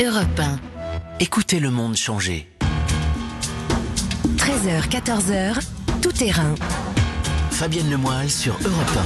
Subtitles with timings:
[0.00, 0.60] Europe 1.
[1.18, 2.46] Écoutez le monde changer.
[4.36, 5.60] 13h, 14h,
[6.00, 6.54] tout terrain.
[7.50, 8.98] Fabienne Lemoyle sur Europe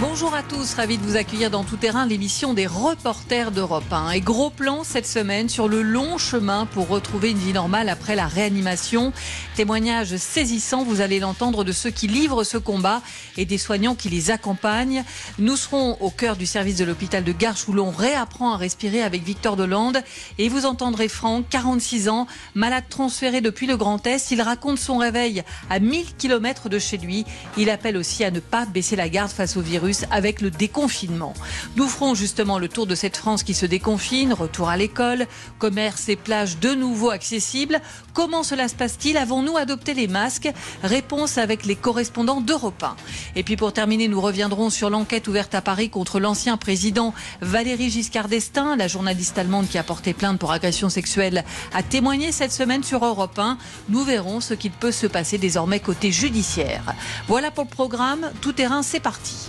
[0.00, 4.12] Bonjour à tous, ravi de vous accueillir dans Tout Terrain, l'émission des reporters d'Europe 1.
[4.12, 8.16] Et gros plan cette semaine sur le long chemin pour retrouver une vie normale après
[8.16, 9.12] la réanimation.
[9.56, 13.02] Témoignage saisissant, vous allez l'entendre, de ceux qui livrent ce combat
[13.36, 15.04] et des soignants qui les accompagnent.
[15.38, 19.02] Nous serons au cœur du service de l'hôpital de Garches où l'on réapprend à respirer
[19.02, 20.02] avec Victor Delande.
[20.38, 24.30] Et vous entendrez Franck, 46 ans, malade transféré depuis le Grand Est.
[24.30, 27.26] Il raconte son réveil à 1000 km de chez lui.
[27.58, 31.34] Il appelle aussi à ne pas baisser la garde face au virus avec le déconfinement.
[31.76, 35.26] Nous ferons justement le tour de cette France qui se déconfine, retour à l'école,
[35.58, 37.80] commerce et plages de nouveau accessibles.
[38.14, 40.50] Comment cela se passe-t-il Avons-nous adopté les masques
[40.82, 42.96] Réponse avec les correspondants d'Europe 1.
[43.36, 47.90] Et puis pour terminer, nous reviendrons sur l'enquête ouverte à Paris contre l'ancien président Valéry
[47.90, 48.76] Giscard d'Estaing.
[48.76, 53.04] La journaliste allemande qui a porté plainte pour agression sexuelle a témoigné cette semaine sur
[53.04, 53.58] Europe 1.
[53.88, 56.94] Nous verrons ce qu'il peut se passer désormais côté judiciaire.
[57.28, 58.30] Voilà pour le programme.
[58.40, 59.46] Tout terrain, c'est parti.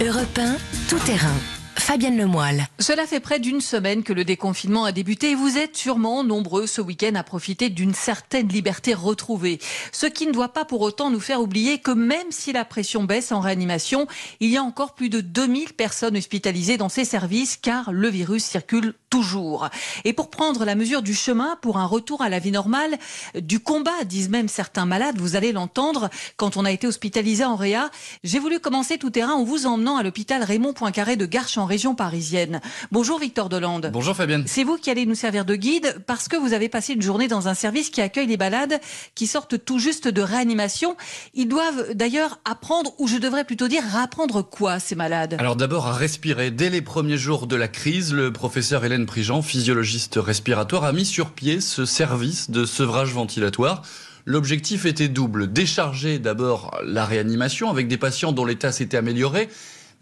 [0.00, 0.56] Europe 1,
[0.88, 1.59] tout terrain.
[1.80, 2.68] Fabienne Lemoyle.
[2.78, 6.66] Cela fait près d'une semaine que le déconfinement a débuté et vous êtes sûrement nombreux
[6.66, 9.58] ce week-end à profiter d'une certaine liberté retrouvée.
[9.90, 13.04] Ce qui ne doit pas pour autant nous faire oublier que même si la pression
[13.04, 14.06] baisse en réanimation,
[14.40, 18.44] il y a encore plus de 2000 personnes hospitalisées dans ces services car le virus
[18.44, 19.68] circule toujours.
[20.04, 22.98] Et pour prendre la mesure du chemin pour un retour à la vie normale,
[23.34, 27.56] du combat, disent même certains malades, vous allez l'entendre quand on a été hospitalisé en
[27.56, 27.90] Réa,
[28.22, 31.66] j'ai voulu commencer tout terrain en vous emmenant à l'hôpital Raymond Poincaré de Garches en
[31.70, 32.60] région parisienne.
[32.90, 33.90] Bonjour Victor Delande.
[33.92, 34.42] Bonjour Fabienne.
[34.48, 37.28] C'est vous qui allez nous servir de guide parce que vous avez passé une journée
[37.28, 38.80] dans un service qui accueille les balades
[39.14, 40.96] qui sortent tout juste de réanimation.
[41.32, 45.36] Ils doivent d'ailleurs apprendre, ou je devrais plutôt dire apprendre quoi ces malades?
[45.38, 46.50] Alors d'abord à respirer.
[46.50, 51.04] Dès les premiers jours de la crise, le professeur Hélène Prigent, physiologiste respiratoire, a mis
[51.04, 53.82] sur pied ce service de sevrage ventilatoire.
[54.24, 55.52] L'objectif était double.
[55.52, 59.48] Décharger d'abord la réanimation avec des patients dont l'état s'était amélioré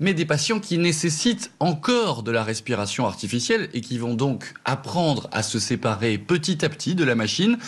[0.01, 5.29] mais des patients qui nécessitent encore de la respiration artificielle et qui vont donc apprendre
[5.33, 7.59] à se séparer petit à petit de la machine.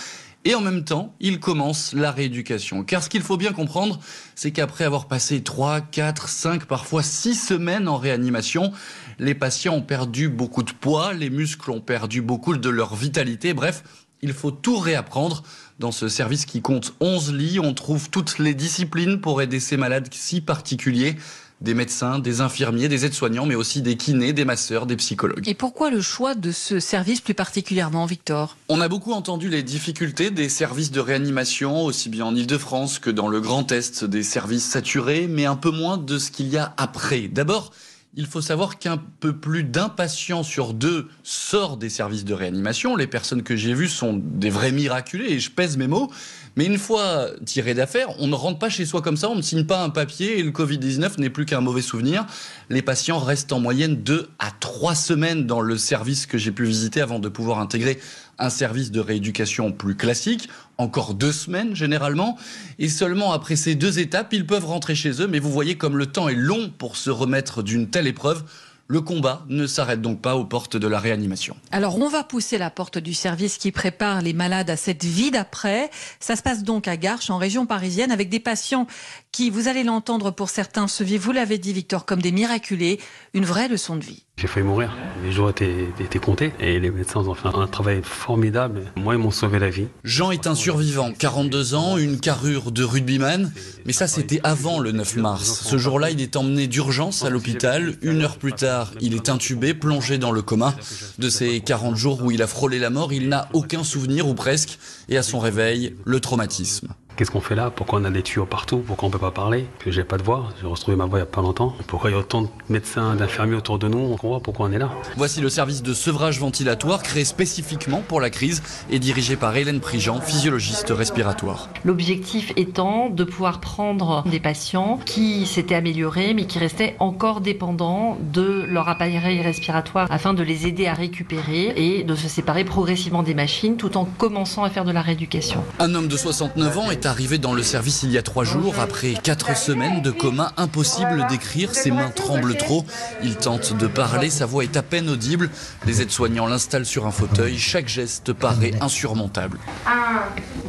[0.47, 2.83] Et en même temps, ils commencent la rééducation.
[2.83, 4.01] Car ce qu'il faut bien comprendre,
[4.35, 8.73] c'est qu'après avoir passé 3, 4, 5, parfois 6 semaines en réanimation,
[9.19, 13.53] les patients ont perdu beaucoup de poids, les muscles ont perdu beaucoup de leur vitalité.
[13.53, 13.83] Bref,
[14.23, 15.43] il faut tout réapprendre.
[15.79, 19.77] Dans ce service qui compte 11 lits, on trouve toutes les disciplines pour aider ces
[19.77, 21.17] malades si particuliers
[21.61, 25.47] des médecins, des infirmiers, des aides-soignants, mais aussi des kinés, des masseurs, des psychologues.
[25.47, 28.57] Et pourquoi le choix de ce service plus particulièrement, Victor?
[28.69, 33.11] On a beaucoup entendu les difficultés des services de réanimation, aussi bien en Ile-de-France que
[33.11, 36.57] dans le Grand Est, des services saturés, mais un peu moins de ce qu'il y
[36.57, 37.29] a après.
[37.29, 37.73] D'abord,
[38.17, 42.97] il faut savoir qu'un peu plus d'un patient sur deux sort des services de réanimation.
[42.97, 46.11] Les personnes que j'ai vues sont des vrais miraculés, et je pèse mes mots.
[46.57, 49.43] Mais une fois tiré d'affaire, on ne rentre pas chez soi comme ça, on ne
[49.43, 52.27] signe pas un papier et le Covid-19 n'est plus qu'un mauvais souvenir.
[52.69, 56.65] Les patients restent en moyenne deux à trois semaines dans le service que j'ai pu
[56.65, 58.01] visiter avant de pouvoir intégrer
[58.41, 62.37] un service de rééducation plus classique, encore deux semaines généralement,
[62.79, 65.97] et seulement après ces deux étapes, ils peuvent rentrer chez eux, mais vous voyez comme
[65.97, 68.45] le temps est long pour se remettre d'une telle épreuve.
[68.91, 71.57] Le combat ne s'arrête donc pas aux portes de la réanimation.
[71.71, 75.31] Alors on va pousser la porte du service qui prépare les malades à cette vie
[75.31, 75.91] d'après.
[76.19, 78.89] Ça se passe donc à Garches, en région parisienne, avec des patients
[79.33, 82.99] qui, vous allez l'entendre pour certains, se vivent, vous l'avez dit Victor, comme des miraculés,
[83.33, 84.25] une vraie leçon de vie.
[84.37, 84.97] J'ai failli mourir.
[85.23, 88.91] Les jours étaient, étaient, comptés et les médecins ont fait un travail formidable.
[88.97, 89.87] Moi, ils m'ont sauvé la vie.
[90.03, 93.53] Jean est un survivant, 42 ans, une carrure de rugbyman.
[93.85, 95.69] Mais ça, c'était avant le 9 mars.
[95.69, 97.97] Ce jour-là, il est emmené d'urgence à l'hôpital.
[98.01, 100.75] Une heure plus tard, il est intubé, plongé dans le coma.
[101.19, 104.33] De ces 40 jours où il a frôlé la mort, il n'a aucun souvenir ou
[104.33, 104.79] presque.
[105.11, 106.89] Et à son réveil, le traumatisme.
[107.21, 107.69] Qu'est-ce qu'on fait là?
[107.69, 108.79] Pourquoi on a des tuyaux partout?
[108.79, 109.67] Pourquoi on peut pas parler?
[109.79, 110.49] Que j'ai pas de voix.
[110.59, 111.75] J'ai retrouvé ma voix il y a pas longtemps.
[111.87, 113.99] Pourquoi il y a autant de médecins, d'infirmiers autour de nous?
[113.99, 114.89] On voit pourquoi on est là.
[115.19, 119.81] Voici le service de sevrage ventilatoire créé spécifiquement pour la crise et dirigé par Hélène
[119.81, 121.69] Prigent, physiologiste respiratoire.
[121.85, 128.17] L'objectif étant de pouvoir prendre des patients qui s'étaient améliorés mais qui restaient encore dépendants
[128.33, 133.23] de leur appareil respiratoire afin de les aider à récupérer et de se séparer progressivement
[133.23, 135.63] des machines tout en commençant à faire de la rééducation.
[135.81, 138.77] Un homme de 69 ans est arrivé dans le service il y a trois jours.
[138.81, 142.85] Après quatre semaines de coma, impossible d'écrire, ses mains tremblent trop.
[143.23, 145.51] Il tente de parler, sa voix est à peine audible.
[145.87, 147.59] Les aides-soignants l'installent sur un fauteuil.
[147.59, 149.59] Chaque geste paraît insurmontable.
[149.87, 150.23] Un,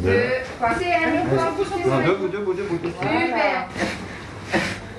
[0.04, 0.24] deux,
[0.58, 0.72] trois.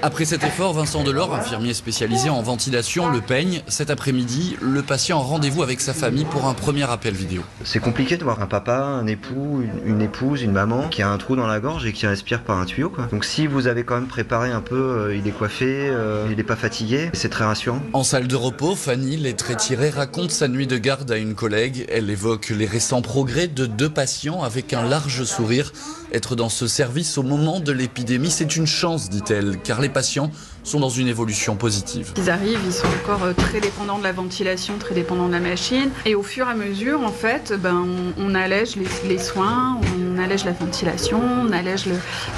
[0.04, 3.62] Après cet effort, Vincent Delors, infirmier spécialisé en ventilation, le peigne.
[3.68, 7.42] Cet après-midi, le patient a rendez-vous avec sa famille pour un premier appel vidéo.
[7.62, 11.18] C'est compliqué de voir un papa, un époux, une, épouse, une maman qui a un
[11.18, 12.90] trou dans la gorge et qui respire par un tuyau.
[12.90, 13.06] Quoi.
[13.12, 16.36] Donc si vous avez quand même préparé un peu, euh, il est coiffé, euh, il
[16.36, 17.80] n'est pas fatigué, c'est très rassurant.
[17.92, 21.36] En salle de repos, Fanny, les traits tirés, raconte sa nuit de garde à une
[21.36, 21.86] collègue.
[21.88, 25.72] Elle évoque les récents progrès de deux patients avec un large sourire.
[26.12, 30.30] Être dans ce service au moment de l'épidémie, c'est une chance, dit-elle, car les patients
[30.64, 32.12] sont dans une évolution positive.
[32.16, 35.40] Ils arrivent, ils sont encore euh, très dépendants de la ventilation, très dépendants de la
[35.40, 35.90] machine.
[36.06, 37.86] Et au fur et à mesure, en fait, ben,
[38.18, 41.84] on, allège les, soins, on allège la ventilation, on allège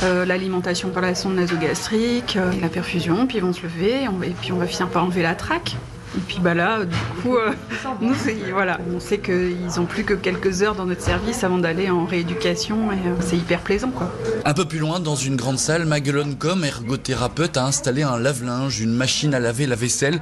[0.02, 4.30] euh, l'alimentation par la sonde nasogastrique, euh, la perfusion, puis ils vont se lever, et
[4.40, 5.76] puis on va finir par enlever la traque.
[6.16, 7.52] Et puis bah là, du coup, euh,
[8.52, 12.04] voilà, on sait qu'ils n'ont plus que quelques heures dans notre service avant d'aller en
[12.04, 13.90] rééducation et euh, c'est hyper plaisant.
[13.90, 14.12] Quoi.
[14.44, 18.80] Un peu plus loin, dans une grande salle, Maguelone comme ergothérapeute, a installé un lave-linge,
[18.80, 20.20] une machine à laver la vaisselle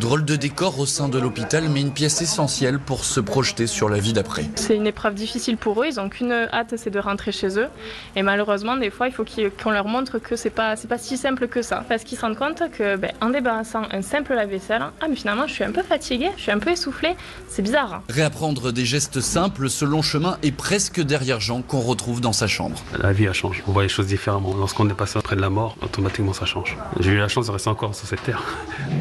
[0.00, 3.88] Drôle de décor au sein de l'hôpital, mais une pièce essentielle pour se projeter sur
[3.88, 4.44] la vie d'après.
[4.56, 7.68] C'est une épreuve difficile pour eux, ils n'ont qu'une hâte, c'est de rentrer chez eux.
[8.16, 9.24] Et malheureusement, des fois, il faut
[9.62, 11.84] qu'on leur montre que c'est pas, pas si simple que ça.
[11.88, 15.46] Parce qu'ils se rendent compte que, ben, en débarrassant un simple lave-vaisselle, ah, mais finalement,
[15.46, 17.14] je suis un peu fatiguée, je suis un peu essoufflée,
[17.48, 18.02] c'est bizarre.
[18.08, 22.46] Réapprendre des gestes simples, ce long chemin est presque derrière Jean qu'on retrouve dans sa
[22.46, 22.82] chambre.
[22.98, 23.62] La vie, a changé.
[23.68, 24.54] On voit les choses différemment.
[24.56, 26.76] Lorsqu'on est passé près de la mort, automatiquement, ça change.
[26.98, 28.42] J'ai eu la chance de rester encore sur cette terre.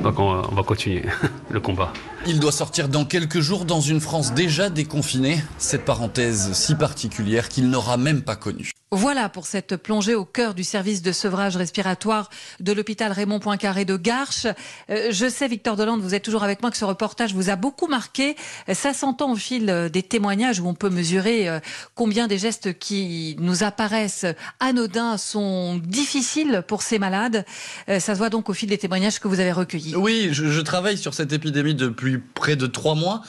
[0.04, 0.81] Donc, on va continuer
[1.50, 1.94] le combat.
[2.25, 5.44] Il doit sortir dans quelques jours dans une France déjà déconfinée.
[5.57, 8.72] Cette parenthèse si particulière qu'il n'aura même pas connue.
[8.94, 12.30] Voilà pour cette plongée au cœur du service de sevrage respiratoire
[12.60, 14.48] de l'hôpital Raymond Poincaré de Garches.
[14.89, 17.56] Euh, je sais, Victor Delande, vous êtes toujours avec moi, que ce reportage vous a
[17.56, 18.36] beaucoup marqué.
[18.74, 21.62] Ça s'entend au fil des témoignages où on peut mesurer euh,
[21.95, 24.25] combien des gestes qui nous apparaissent
[24.60, 27.45] anodins sont difficiles pour ces malades.
[27.88, 29.95] Euh, ça se voit donc au fil des témoignages que vous avez recueillis.
[29.95, 33.22] Oui, je, je travaille sur cette épidémie depuis près de trois mois.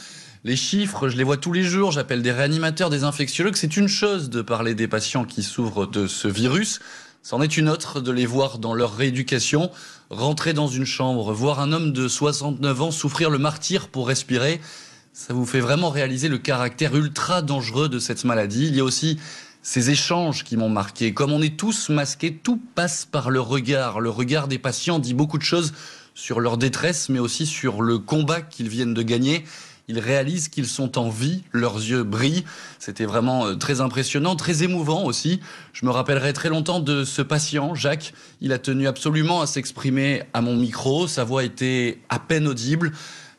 [0.44, 3.56] Les chiffres, je les vois tous les jours, j'appelle des réanimateurs, des infectiologues.
[3.56, 6.78] C'est une chose de parler des patients qui souffrent de ce virus.
[7.20, 9.72] C'en est une autre de les voir dans leur rééducation,
[10.08, 14.60] rentrer dans une chambre, voir un homme de 69 ans souffrir le martyr pour respirer.
[15.12, 18.68] Ça vous fait vraiment réaliser le caractère ultra dangereux de cette maladie.
[18.68, 19.18] Il y a aussi
[19.62, 21.12] ces échanges qui m'ont marqué.
[21.12, 23.98] Comme on est tous masqués, tout passe par le regard.
[23.98, 25.72] Le regard des patients dit beaucoup de choses
[26.14, 29.44] sur leur détresse, mais aussi sur le combat qu'ils viennent de gagner.
[29.88, 32.44] Ils réalisent qu'ils sont en vie, leurs yeux brillent.
[32.78, 35.40] C'était vraiment euh, très impressionnant, très émouvant aussi.
[35.72, 38.14] Je me rappellerai très longtemps de ce patient, Jacques.
[38.40, 41.08] Il a tenu absolument à s'exprimer à mon micro.
[41.08, 42.92] Sa voix était à peine audible.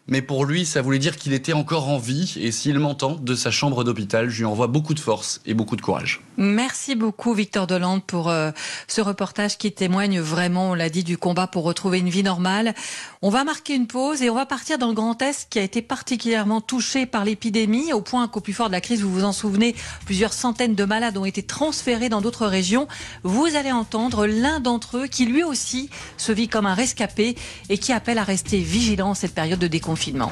[0.07, 2.35] Mais pour lui, ça voulait dire qu'il était encore en vie.
[2.37, 5.77] Et s'il m'entend de sa chambre d'hôpital, je lui envoie beaucoup de force et beaucoup
[5.77, 6.19] de courage.
[6.35, 8.51] Merci beaucoup, Victor Delande, pour euh,
[8.89, 12.73] ce reportage qui témoigne vraiment, on l'a dit, du combat pour retrouver une vie normale.
[13.21, 15.61] On va marquer une pause et on va partir dans le Grand Est qui a
[15.61, 19.23] été particulièrement touché par l'épidémie, au point qu'au plus fort de la crise, vous vous
[19.23, 19.73] en souvenez,
[20.05, 22.89] plusieurs centaines de malades ont été transférés dans d'autres régions.
[23.23, 27.37] Vous allez entendre l'un d'entre eux qui lui aussi se vit comme un rescapé
[27.69, 30.31] et qui appelle à rester vigilant en cette période de déconfinement confinement.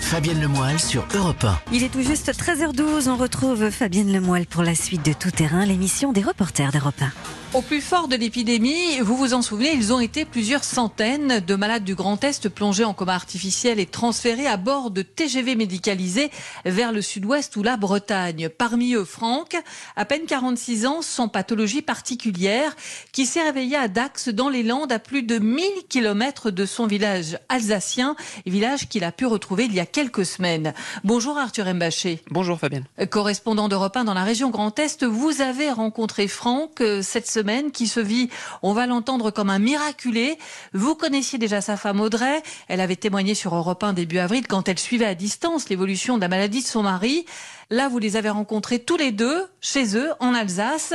[0.00, 1.56] Fabienne Lemoyle sur Europe 1.
[1.72, 3.08] Il est tout juste 13h12.
[3.08, 7.41] On retrouve Fabienne Lemoyle pour la suite de Tout Terrain, l'émission des reporters d'Europe 1.
[7.54, 11.54] Au plus fort de l'épidémie, vous vous en souvenez, ils ont été plusieurs centaines de
[11.54, 16.30] malades du Grand Est plongés en coma artificiel et transférés à bord de TGV médicalisés
[16.64, 18.48] vers le sud-ouest ou la Bretagne.
[18.48, 19.54] Parmi eux, Franck,
[19.96, 22.74] à peine 46 ans, sans pathologie particulière,
[23.12, 26.86] qui s'est réveillé à Dax dans les Landes à plus de 1000 km de son
[26.86, 30.72] village alsacien, village qu'il a pu retrouver il y a quelques semaines.
[31.04, 32.22] Bonjour Arthur Mbaché.
[32.30, 32.86] Bonjour Fabienne.
[33.10, 37.41] Correspondant d'Europe 1 dans la région Grand Est, vous avez rencontré Franck euh, cette semaine
[37.72, 38.28] qui se vit,
[38.62, 40.38] on va l'entendre comme un miraculé.
[40.72, 42.42] Vous connaissiez déjà sa femme Audrey.
[42.68, 46.22] Elle avait témoigné sur Europe 1 début avril quand elle suivait à distance l'évolution de
[46.22, 47.26] la maladie de son mari.
[47.70, 50.94] Là, vous les avez rencontrés tous les deux chez eux en Alsace.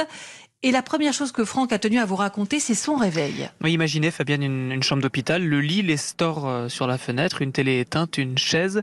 [0.64, 3.48] Et la première chose que Franck a tenu à vous raconter, c'est son réveil.
[3.64, 7.52] Oui, imaginez, Fabienne, une, chambre d'hôpital, le lit, les stores euh, sur la fenêtre, une
[7.52, 8.82] télé éteinte, une chaise,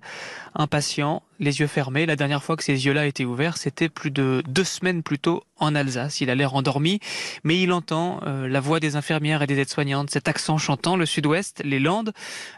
[0.54, 2.06] un patient, les yeux fermés.
[2.06, 5.42] La dernière fois que ces yeux-là étaient ouverts, c'était plus de deux semaines plus tôt
[5.58, 6.20] en Alsace.
[6.20, 7.00] Il a l'air endormi,
[7.42, 11.06] mais il entend euh, la voix des infirmières et des aides-soignantes, cet accent chantant, le
[11.06, 12.12] sud-ouest, les Landes.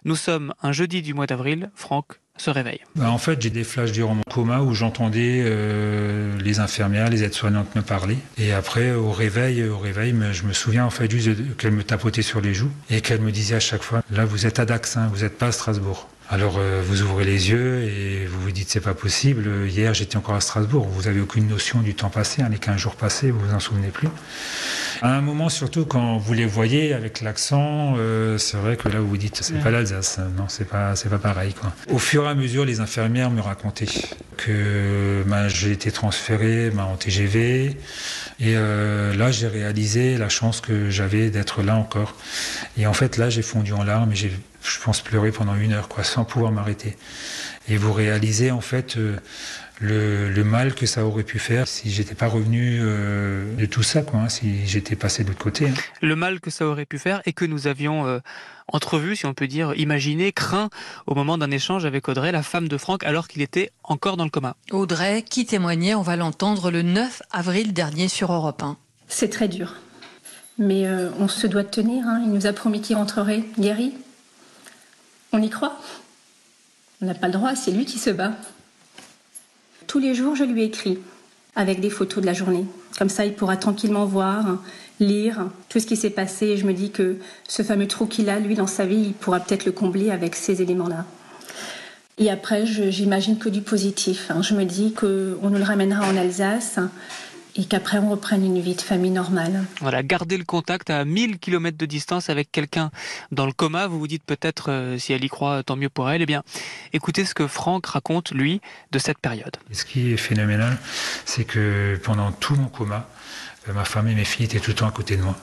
[0.05, 1.71] Nous sommes un jeudi du mois d'avril.
[1.75, 6.39] Franck, se réveille bah, En fait, j'ai des flashs durant mon coma où j'entendais euh,
[6.41, 8.17] les infirmières, les aides-soignantes me parler.
[8.39, 12.23] Et après, au réveil, au réveil, je me souviens en fait juste qu'elle me tapotait
[12.23, 14.97] sur les joues et qu'elle me disait à chaque fois "Là, vous êtes à Dax,
[14.97, 18.51] hein, vous n'êtes pas à Strasbourg." Alors euh, vous ouvrez les yeux et vous vous
[18.51, 19.49] dites c'est pas possible.
[19.69, 20.87] Hier j'étais encore à Strasbourg.
[20.89, 23.61] Vous avez aucune notion du temps passé, hein, les 15 jours passés, vous vous en
[23.61, 24.09] souvenez plus.
[25.03, 29.01] À un moment, surtout quand vous les voyez avec l'accent, euh, c'est vrai que là
[29.01, 31.73] vous vous dites c'est pas l'Alsace, non, c'est pas c'est pas pareil quoi.
[31.91, 33.87] Au fur et à mesure, les infirmières me racontaient
[34.37, 37.77] que ben, j'ai été transféré ben, en TGV
[38.39, 42.15] et euh, là j'ai réalisé la chance que j'avais d'être là encore.
[42.79, 45.73] Et en fait là j'ai fondu en larmes et j'ai je pense pleurer pendant une
[45.73, 46.97] heure quoi, sans pouvoir m'arrêter.
[47.69, 49.17] Et vous réalisez en fait euh,
[49.81, 53.83] le, le, mal que ça aurait pu faire si j'étais pas revenu euh, de tout
[53.83, 55.69] ça, quoi, hein, si j'étais passé de l'autre côté.
[55.69, 55.75] Hein.
[56.01, 58.21] Le mal que ça aurait pu faire et que nous avions euh,
[58.69, 60.71] entrevu, si on peut dire, imaginé, craint
[61.07, 64.25] au moment d'un échange avec Audrey, la femme de Franck, alors qu'il était encore dans
[64.25, 64.57] le coma.
[64.71, 68.77] Audrey, qui témoignait, on va l'entendre le 9 avril dernier sur Europe 1.
[69.09, 69.75] C'est très dur,
[70.59, 72.07] mais euh, on se doit de tenir.
[72.07, 72.23] Hein.
[72.25, 73.93] Il nous a promis qu'il rentrerait guéri.
[75.33, 75.79] On y croit.
[77.03, 78.33] On n'a pas le droit, c'est lui qui se bat.
[79.87, 80.99] Tous les jours, je lui écris
[81.55, 82.65] avec des photos de la journée.
[82.99, 84.59] Comme ça, il pourra tranquillement voir,
[85.01, 86.47] lire tout ce qui s'est passé.
[86.47, 87.17] Et je me dis que
[87.49, 90.35] ce fameux trou qu'il a, lui, dans sa vie, il pourra peut-être le combler avec
[90.35, 91.05] ces éléments-là.
[92.19, 94.31] Et après, j'imagine que du positif.
[94.31, 94.41] Hein.
[94.43, 96.79] Je me dis qu'on nous le ramènera en Alsace
[97.57, 99.65] et qu'après on reprenne une vie de famille normale.
[99.81, 102.91] Voilà, garder le contact à 1000 km de distance avec quelqu'un
[103.33, 106.11] dans le coma, vous vous dites peut-être euh, si elle y croit, tant mieux pour
[106.11, 106.23] elle.
[106.23, 106.43] Eh bien,
[106.93, 108.61] écoutez ce que Franck raconte, lui,
[108.93, 109.57] de cette période.
[109.73, 110.77] ce qui est phénoménal,
[111.25, 113.09] c'est que pendant tout mon coma,
[113.69, 115.37] euh, ma femme et mes filles étaient tout le temps à côté de moi.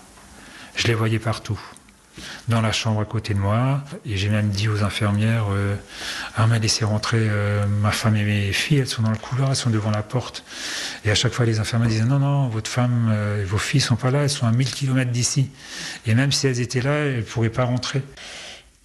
[0.75, 1.60] Je les voyais partout
[2.48, 3.84] dans la chambre à côté de moi.
[4.05, 5.75] Et j'ai même dit aux infirmières, euh,
[6.36, 9.50] ah, m'a laissé rentrer euh, ma femme et mes filles, elles sont dans le couloir,
[9.50, 10.43] elles sont devant la porte.
[11.05, 13.82] Et à chaque fois, les infirmières disaient, non, non, votre femme euh, et vos filles
[13.82, 15.50] sont pas là, elles sont à 1000 km d'ici.
[16.05, 18.03] Et même si elles étaient là, elles ne pourraient pas rentrer.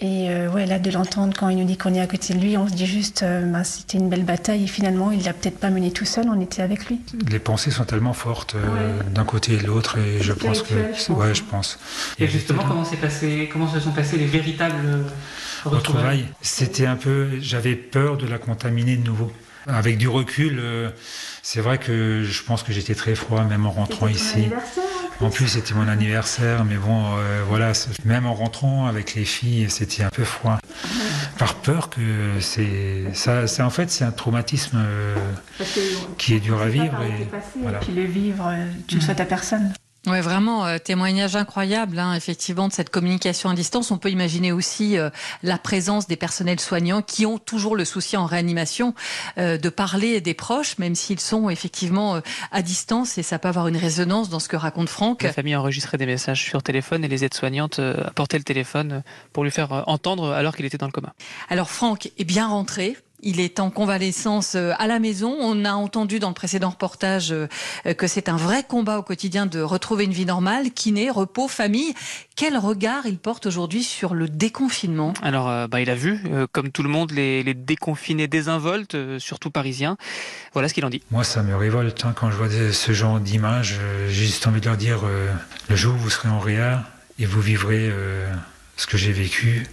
[0.00, 2.38] Et euh, ouais, là, de l'entendre quand il nous dit qu'on est à côté de
[2.38, 4.64] lui, on se dit juste, euh, bah, c'était une belle bataille.
[4.64, 7.00] Et finalement, il l'a peut-être pas mené tout seul, on était avec lui.
[7.28, 9.98] Les pensées sont tellement fortes euh, d'un côté et de l'autre.
[9.98, 11.80] Et je pense que, je ouais, je pense.
[12.20, 15.04] Et, justement, comment s'est passé, comment se sont passés les véritables
[15.64, 16.26] retrouvailles.
[16.42, 19.32] C'était un peu, j'avais peur de la contaminer de nouveau.
[19.66, 20.62] Avec du recul,
[21.42, 24.48] c'est vrai que je pense que j'étais très froid, même en rentrant ici.
[25.20, 27.72] En plus, c'était mon anniversaire, mais bon, euh, voilà,
[28.04, 30.58] même en rentrant avec les filles, c'était un peu froid.
[31.38, 33.12] Par peur que c'est.
[33.14, 35.16] Ça, c'est en fait, c'est un traumatisme euh,
[36.18, 37.02] qui est dur à vivre.
[37.02, 37.28] Et,
[37.60, 37.80] voilà.
[37.80, 39.72] puis le vivre, euh, tu ne le souhaites à personne.
[40.06, 43.90] Ouais, vraiment, euh, témoignage incroyable, hein, effectivement, de cette communication à distance.
[43.90, 45.10] On peut imaginer aussi euh,
[45.42, 48.94] la présence des personnels soignants qui ont toujours le souci en réanimation
[49.38, 52.20] euh, de parler des proches, même s'ils sont effectivement euh,
[52.52, 55.24] à distance, et ça peut avoir une résonance dans ce que raconte Franck.
[55.24, 59.02] La famille enregistrait des messages sur téléphone et les aides-soignantes apportaient le téléphone
[59.32, 61.12] pour lui faire entendre alors qu'il était dans le coma.
[61.50, 65.36] Alors Franck est bien rentré, il est en convalescence euh, à la maison.
[65.40, 67.46] On a entendu dans le précédent reportage euh,
[67.96, 71.94] que c'est un vrai combat au quotidien de retrouver une vie normale, kiné, repos, famille.
[72.36, 75.14] Quel regard il porte aujourd'hui sur le déconfinement?
[75.22, 76.20] Alors, euh, bah, il a vu,
[76.52, 79.96] comme tout le monde, les, les déconfinés désinvoltes, surtout parisiens.
[80.52, 81.02] Voilà ce qu'il en dit.
[81.10, 83.78] Moi, ça me révolte hein, quand je vois ce genre d'images.
[84.08, 85.00] J'ai juste envie de leur dire,
[85.68, 86.84] le jour où vous serez en réa
[87.18, 87.90] et vous vivrez
[88.76, 89.66] ce que j'ai vécu,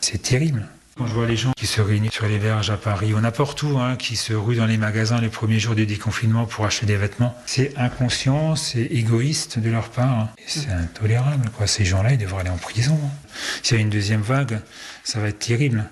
[0.00, 0.66] c'est terrible.
[0.94, 3.62] Quand je vois les gens qui se réunissent sur les berges à Paris ou n'importe
[3.62, 6.84] où, hein, qui se ruent dans les magasins les premiers jours du déconfinement pour acheter
[6.84, 10.20] des vêtements, c'est inconscient, c'est égoïste de leur part.
[10.20, 10.28] Hein.
[10.46, 11.48] C'est intolérable.
[11.56, 11.66] Quoi.
[11.66, 12.98] Ces gens-là, ils devraient aller en prison.
[13.02, 13.28] Hein.
[13.62, 14.60] S'il y a une deuxième vague,
[15.02, 15.88] ça va être terrible.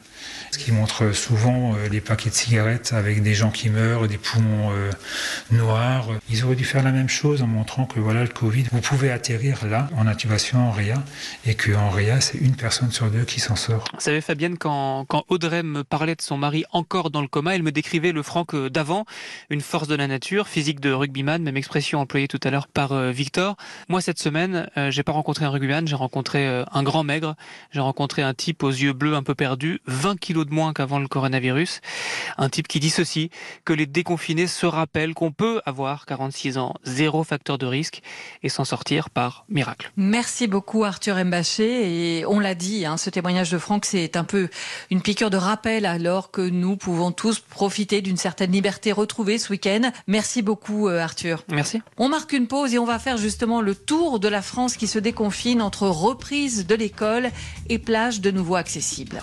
[0.50, 4.19] Ce qui montre souvent euh, les paquets de cigarettes avec des gens qui meurent, des
[4.19, 4.90] poumons euh,
[5.50, 6.09] noirs.
[6.28, 9.11] Ils auraient dû faire la même chose en montrant que voilà le Covid, vous pouvez
[9.11, 11.02] atterrir là en intubation en réa
[11.47, 13.85] et qu'en réa c'est une personne sur deux qui s'en sort.
[13.95, 17.54] Vous savez Fabienne, quand, quand Audrey me parlait de son mari encore dans le coma,
[17.54, 19.04] elle me décrivait le Franck d'avant,
[19.50, 22.92] une force de la nature, physique de rugbyman, même expression employée tout à l'heure par
[22.92, 23.57] euh, Victor.
[23.88, 27.37] Moi cette semaine, euh, j'ai pas rencontré un rugbyman, j'ai rencontré euh, un grand maigre,
[27.71, 30.99] j'ai rencontré un type aux yeux bleus un peu perdus, 20 kilos de moins qu'avant
[30.99, 31.80] le coronavirus.
[32.38, 33.30] Un type qui dit ceci,
[33.64, 38.02] que les déconfinés se rappellent qu'on peut avoir 46 ans, zéro facteur de risque
[38.42, 39.92] et s'en sortir par miracle.
[39.97, 44.25] Merci beaucoup Arthur Mbaché et on l'a dit, hein, ce témoignage de Franck c'est un
[44.25, 44.49] peu
[44.90, 49.50] une piqûre de rappel alors que nous pouvons tous profiter d'une certaine liberté retrouvée ce
[49.50, 49.90] week-end.
[50.06, 51.44] Merci beaucoup euh, Arthur.
[51.49, 51.82] Merci.
[51.97, 54.87] On marque une pause et on va faire justement le tour de la France qui
[54.87, 57.30] se déconfine entre reprise de l'école
[57.68, 59.20] et plage de nouveau accessibles.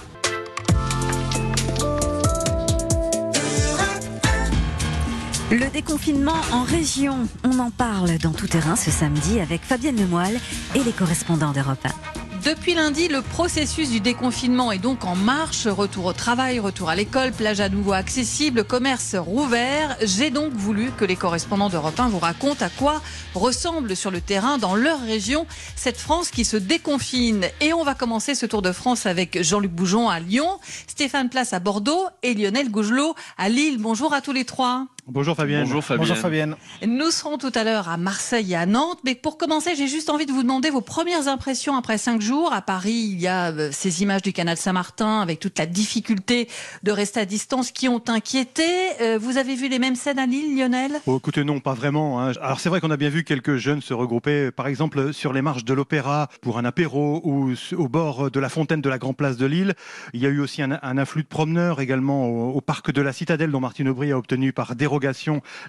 [5.50, 10.38] Le déconfinement en région, on en parle dans tout terrain ce samedi avec Fabienne Lemoyle
[10.76, 12.42] et les correspondants d'Europe 1.
[12.44, 15.66] Depuis lundi, le processus du déconfinement est donc en marche.
[15.66, 19.96] Retour au travail, retour à l'école, plage à nouveau accessible, commerce rouvert.
[20.02, 23.02] J'ai donc voulu que les correspondants d'Europe 1 vous racontent à quoi
[23.34, 27.46] ressemble sur le terrain dans leur région cette France qui se déconfine.
[27.62, 31.54] Et on va commencer ce tour de France avec Jean-Luc Bougeon à Lyon, Stéphane Place
[31.54, 33.78] à Bordeaux et Lionel Gougelot à Lille.
[33.80, 34.88] Bonjour à tous les trois.
[35.10, 35.64] Bonjour Fabienne.
[35.64, 36.00] Bonjour Fabienne.
[36.00, 36.56] Bonjour Fabienne.
[36.86, 39.00] Nous serons tout à l'heure à Marseille et à Nantes.
[39.06, 42.52] Mais pour commencer, j'ai juste envie de vous demander vos premières impressions après cinq jours.
[42.52, 46.50] À Paris, il y a euh, ces images du canal Saint-Martin avec toute la difficulté
[46.84, 48.66] de rester à distance qui ont inquiété.
[49.00, 51.00] Euh, vous avez vu les mêmes scènes à Lille, Lionel?
[51.06, 52.20] Oh, écoutez, non, pas vraiment.
[52.22, 52.34] hein.
[52.42, 55.42] Alors c'est vrai qu'on a bien vu quelques jeunes se regrouper, par exemple sur les
[55.42, 59.14] marches de l'Opéra pour un apéro ou au bord de la fontaine de la Grand
[59.14, 59.74] Place de Lille.
[60.12, 63.02] Il y a eu aussi un, un afflux de promeneurs également au, au parc de
[63.02, 64.97] la Citadelle dont Martine Aubry a obtenu par dérogation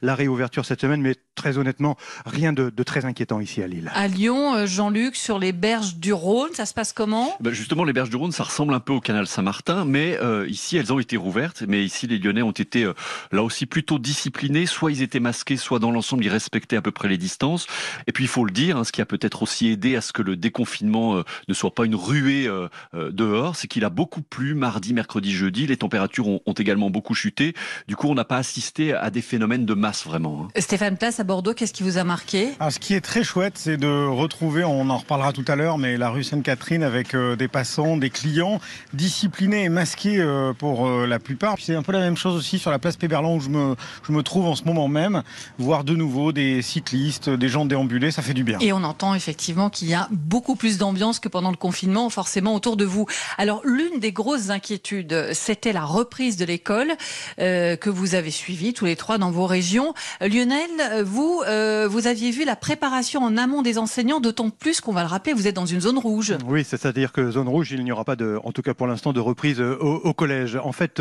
[0.02, 1.00] la réouverture cette semaine.
[1.00, 3.90] Mais très honnêtement, rien de, de très inquiétant ici à Lille.
[3.94, 7.37] À Lyon, euh, Jean-Luc, sur les berges du Rhône, ça se passe comment?
[7.40, 10.47] Ben justement, les berges du Rhône, ça ressemble un peu au canal Saint-Martin, mais euh,
[10.49, 11.62] ici, elles ont été rouvertes.
[11.66, 12.94] Mais ici, les Lyonnais ont été euh,
[13.30, 14.66] là aussi plutôt disciplinés.
[14.66, 17.66] Soit ils étaient masqués, soit dans l'ensemble, ils respectaient à peu près les distances.
[18.06, 20.12] Et puis, il faut le dire, hein, ce qui a peut-être aussi aidé à ce
[20.12, 23.90] que le déconfinement euh, ne soit pas une ruée euh, euh, dehors, c'est qu'il a
[23.90, 25.66] beaucoup plu mardi, mercredi, jeudi.
[25.66, 27.54] Les températures ont, ont également beaucoup chuté.
[27.87, 30.46] Du coup, on n'a pas assisté à des phénomènes de masse vraiment.
[30.54, 30.60] hein.
[30.60, 32.50] Stéphane Place à Bordeaux, qu'est-ce qui vous a marqué?
[32.60, 35.78] Alors, ce qui est très chouette, c'est de retrouver, on en reparlera tout à l'heure,
[35.78, 38.60] mais la rue Sainte-Catherine avec euh, des passants, des clients
[38.92, 41.56] disciplinés et masqués euh, pour euh, la plupart.
[41.60, 43.75] C'est un peu la même chose aussi sur la place Péberlan où je me,
[44.06, 45.22] je me trouve en ce moment même.
[45.58, 48.58] Voir de nouveau des cyclistes, des gens déambulés, ça fait du bien.
[48.60, 52.54] Et on entend effectivement qu'il y a beaucoup plus d'ambiance que pendant le confinement, forcément
[52.54, 53.06] autour de vous.
[53.38, 56.92] Alors, l'une des grosses inquiétudes, c'était la reprise de l'école
[57.38, 59.95] euh, que vous avez suivie tous les trois dans vos régions.
[60.21, 64.50] Euh, Lionel, euh, vous, euh, vous aviez vu la préparation en amont des enseignants, d'autant
[64.50, 66.35] plus qu'on va le rappeler, vous êtes dans une zone rouge.
[66.47, 69.12] Oui, c'est- c'est-à-dire que zone rouge, il n'y aura pas en tout cas pour l'instant,
[69.12, 70.57] de reprise au, collège.
[70.62, 71.00] En fait,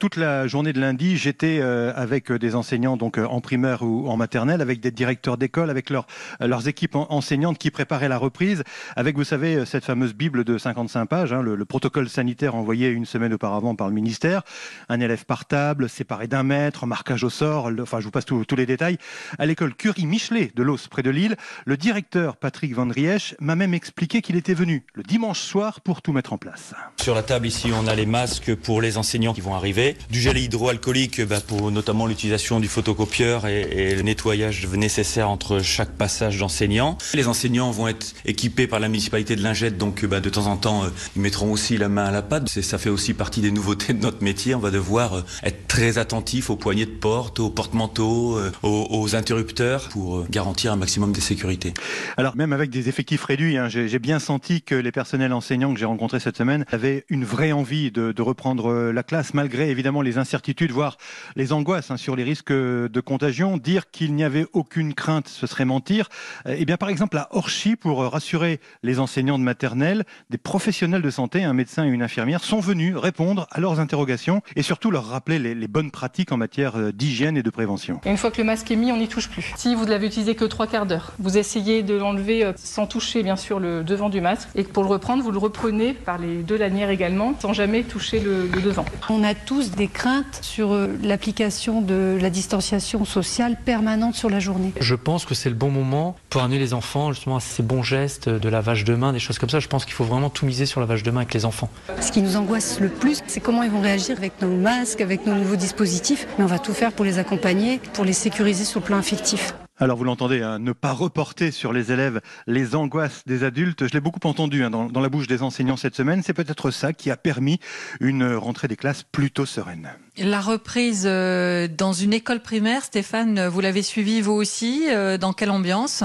[0.00, 4.60] toute la journée de lundi, j'étais avec des enseignants donc en primaire ou en maternelle,
[4.60, 6.06] avec des directeurs d'école, avec leurs
[6.40, 8.64] leurs équipes en- enseignantes qui préparaient la reprise,
[8.96, 12.88] avec vous savez cette fameuse bible de 55 pages, hein, le, le protocole sanitaire envoyé
[12.88, 14.42] une semaine auparavant par le ministère,
[14.88, 18.24] un élève par table, séparé d'un mètre, marquage au sort, le- enfin je vous passe
[18.24, 18.98] tous les détails.
[19.38, 23.74] À l'école Curie-Michelet de Los, près de Lille, le directeur Patrick Van Riech m'a même
[23.74, 26.72] expliqué qu'il était venu le dimanche soir pour tout mettre en place.
[27.00, 30.20] Sur la table ici, on a les masques pour les enseignants qui vont arriver, du
[30.20, 36.38] gel hydroalcoolique bah, pour notamment l'utilisation du photocopieur et, le nettoyage nécessaire entre chaque passage
[36.38, 36.98] d'enseignants.
[37.14, 40.56] Les enseignants vont être équipés par la municipalité de Lingette, donc bah, de temps en
[40.56, 42.48] temps, euh, ils mettront aussi la main à la pâte.
[42.48, 44.54] Ça fait aussi partie des nouveautés de notre métier.
[44.54, 48.86] On va devoir euh, être très attentif aux poignées de porte, aux porte-manteaux, euh, aux,
[48.90, 51.74] aux interrupteurs pour euh, garantir un maximum de sécurité.
[52.16, 55.80] Alors même avec des effectifs réduits, hein, j'ai bien senti que les personnels enseignants que
[55.80, 59.68] j'ai rencontrés cette semaine avaient une vraie envie de, de reprendre euh, la classe, malgré
[59.68, 60.96] évidemment les incertitudes, voire
[61.34, 63.56] les angoisses hein, sur les risques de contagion.
[63.56, 66.10] Dire qu'il n'y avait aucune crainte, ce serait mentir.
[66.46, 71.10] Eh bien par exemple à Orchy, pour rassurer les enseignants de maternelle, des professionnels de
[71.10, 75.06] santé, un médecin et une infirmière, sont venus répondre à leurs interrogations et surtout leur
[75.06, 78.00] rappeler les, les bonnes pratiques en matière euh, d'hygiène et de prévention.
[78.04, 79.52] Et une fois que le masque est mis, on n'y touche plus.
[79.56, 82.86] Si vous ne l'avez utilisé que trois quarts d'heure, vous essayez de l'enlever euh, sans
[82.86, 84.48] toucher bien sûr le devant du masque.
[84.54, 88.20] Et pour le reprendre, vous le reprenez par les deux lanières également, sans jamais toucher
[88.20, 88.84] le, le devant.
[89.08, 94.40] On a tous des craintes sur euh, l'application de la distanciation sociale permanente sur la
[94.40, 94.72] journée.
[94.80, 97.82] Je pense que c'est le bon moment pour amener les enfants justement à ces bons
[97.82, 99.60] gestes de lavage de main, des choses comme ça.
[99.60, 101.70] Je pense qu'il faut vraiment tout miser sur le lavage de main avec les enfants.
[102.00, 105.26] Ce qui nous angoisse le plus, c'est comment ils vont réagir avec nos masques, avec
[105.26, 106.26] nos nouveaux dispositifs.
[106.38, 109.54] Mais on va tout faire pour les accompagner, pour les sécuriser sur le plan affectif.
[109.76, 113.86] Alors vous l'entendez, hein, ne pas reporter sur les élèves les angoisses des adultes.
[113.86, 116.24] Je l'ai beaucoup entendu hein, dans, dans la bouche des enseignants cette semaine.
[116.24, 117.60] C'est peut-être ça qui a permis
[118.00, 119.90] une rentrée des classes plutôt sereine.
[120.18, 125.32] La reprise euh, dans une école primaire, Stéphane, vous l'avez suivi vous aussi euh, Dans
[125.32, 126.02] quelle ambiance?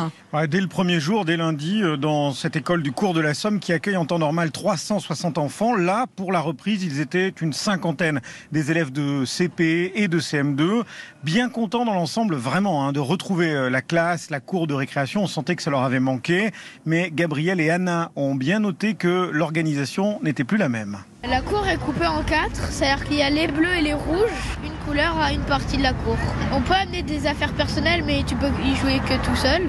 [0.50, 3.60] Dès le premier jour, dès lundi, euh, dans cette école du cours de la Somme
[3.60, 8.20] qui accueille en temps normal 360 enfants, là, pour la reprise, ils étaient une cinquantaine
[8.52, 10.86] des élèves de CP et de CM2,
[11.24, 15.22] bien contents dans l'ensemble vraiment hein, de retrouver euh, la classe, la cour de récréation.
[15.22, 16.50] On sentait que ça leur avait manqué,
[16.84, 20.98] mais Gabriel et Anna ont bien noté que l'organisation n'était plus la même.
[21.30, 24.58] La cour est coupée en quatre, c'est-à-dire qu'il y a les bleus et les rouges,
[24.62, 26.18] une couleur à une partie de la cour.
[26.52, 29.62] On peut amener des affaires personnelles, mais tu peux y jouer que tout seul.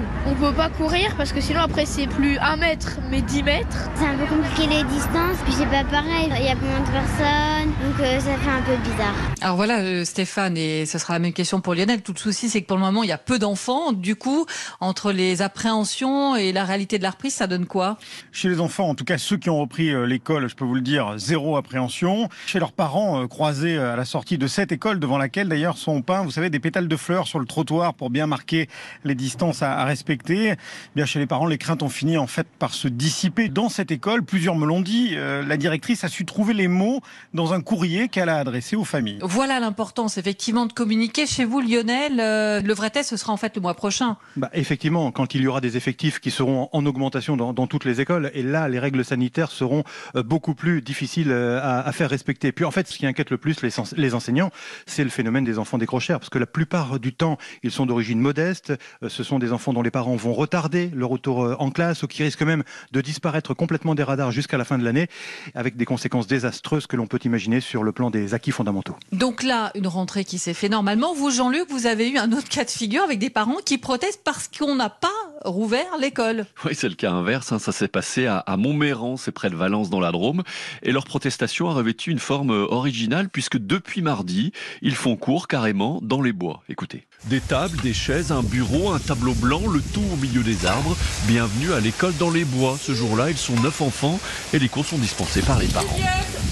[0.55, 3.89] Pas courir parce que sinon après c'est plus 1 mètre mais 10 mètres.
[3.95, 6.91] C'est un peu compliqué les distances, puis c'est pas pareil, il y a moins de
[6.91, 9.15] personnes, donc euh, ça fait un peu bizarre.
[9.41, 12.49] Alors voilà euh, Stéphane, et ce sera la même question pour Lionel, tout le souci
[12.49, 14.45] c'est que pour le moment il y a peu d'enfants, du coup
[14.79, 17.97] entre les appréhensions et la réalité de la reprise, ça donne quoi?
[18.31, 20.75] Chez les enfants, en tout cas ceux qui ont repris euh, l'école, je peux vous
[20.75, 22.29] le dire, zéro appréhension.
[22.45, 26.23] Chez leurs parents, croisés à la sortie de cette école, devant laquelle d'ailleurs sont peints,
[26.23, 28.69] vous savez, des pétales de fleurs sur le trottoir pour bien marquer
[29.03, 30.44] les distances à, à respecter.
[30.53, 30.55] Eh
[30.95, 33.49] Bien chez les parents, les craintes ont fini en fait par se dissiper.
[33.49, 37.01] Dans cette école, plusieurs me l'ont dit, euh, la directrice a su trouver les mots
[37.33, 39.19] dans un courrier qu'elle a adressé aux familles.
[39.21, 41.25] Voilà l'importance effectivement de communiquer.
[41.25, 44.17] Chez vous Lionel, euh, le vrai test ce sera en fait le mois prochain.
[44.35, 47.85] Bah, effectivement, quand il y aura des effectifs qui seront en augmentation dans, dans toutes
[47.85, 49.83] les écoles, et là, les règles sanitaires seront
[50.15, 52.51] euh, beaucoup plus difficiles à, à faire respecter.
[52.51, 54.51] Puis en fait, ce qui inquiète le plus les, enseignants,
[54.85, 58.19] c'est le phénomène des enfants décrocheurs, parce que la plupart du temps, ils sont d'origine
[58.19, 58.73] modeste.
[59.07, 62.07] Ce sont des enfants dont les parents vont retarder le retour euh, en classe, ou
[62.07, 65.07] qui risquent même de disparaître complètement des radars jusqu'à la fin de l'année,
[65.53, 68.95] avec des conséquences désastreuses que l'on peut imaginer sur le plan des acquis fondamentaux.
[69.11, 71.13] Donc là, une rentrée qui s'est fait normalement.
[71.13, 74.23] Vous, Jean-Luc, vous avez eu un autre cas de figure avec des parents qui protestent
[74.23, 75.07] parce qu'on n'a pas
[75.43, 76.45] rouvert l'école.
[76.65, 77.51] Oui, c'est le cas inverse.
[77.51, 77.59] hein.
[77.59, 80.43] Ça s'est passé à, à Montméran, c'est près de Valence dans la Drôme.
[80.83, 85.47] Et leur protestation a revêtu une forme euh, originale puisque depuis mardi, ils font cours
[85.47, 86.63] carrément dans les bois.
[86.69, 87.05] Écoutez.
[87.27, 90.95] Des tables, des chaises, un bureau, un tableau blanc, le tout au milieu des arbres.
[91.23, 92.77] Bienvenue à l'école dans les bois.
[92.79, 94.19] Ce jour-là, ils sont neuf enfants
[94.53, 95.87] et les cours sont dispensés par les parents.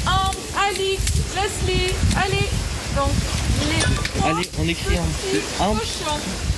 [0.07, 0.35] Anne,
[0.67, 1.01] Alix,
[1.35, 2.49] Leslie, allez.
[2.95, 3.11] Donc,
[3.69, 5.63] les Allez, on écrit un.
[5.63, 5.73] un.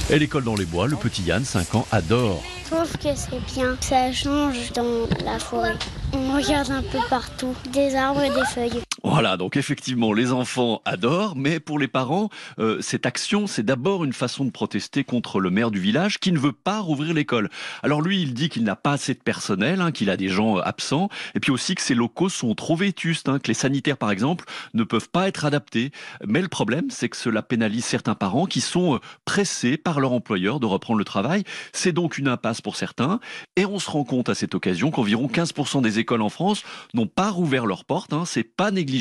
[0.09, 2.41] Et l'école dans les bois, le petit Yann, 5 ans, adore.
[2.63, 5.75] Je trouve que c'est bien, ça change dans la forêt.
[6.13, 8.84] On regarde un peu partout, des arbres et des feuilles.
[9.07, 14.03] Voilà, donc effectivement, les enfants adorent, mais pour les parents, euh, cette action, c'est d'abord
[14.03, 17.51] une façon de protester contre le maire du village qui ne veut pas rouvrir l'école.
[17.83, 20.57] Alors lui, il dit qu'il n'a pas assez de personnel, hein, qu'il a des gens
[20.57, 23.97] euh, absents, et puis aussi que ces locaux sont trop vétustes, hein, que les sanitaires,
[23.97, 25.91] par exemple, ne peuvent pas être adaptés.
[26.25, 30.13] Mais le problème, c'est que cela pénalise certains parents qui sont euh, pressés par leur
[30.13, 31.43] employeur de reprendre le travail.
[31.73, 33.19] C'est donc une impasse pour certains,
[33.55, 36.63] et on se rend compte à cette occasion qu'environ 15% des écoles en France
[36.95, 38.11] n'ont pas rouvert leurs portes.
[38.11, 38.94] Hein, c'est pas négligeable,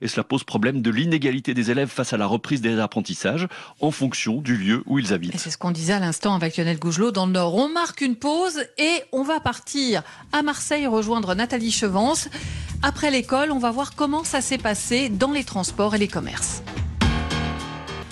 [0.00, 3.46] et cela pose problème de l'inégalité des élèves face à la reprise des apprentissages
[3.80, 5.38] en fonction du lieu où ils habitent.
[5.38, 7.54] c'est ce qu'on disait à l'instant avec Lionel Gougelot dans le Nord.
[7.54, 12.28] On marque une pause et on va partir à Marseille rejoindre Nathalie Chevance.
[12.82, 16.62] Après l'école, on va voir comment ça s'est passé dans les transports et les commerces.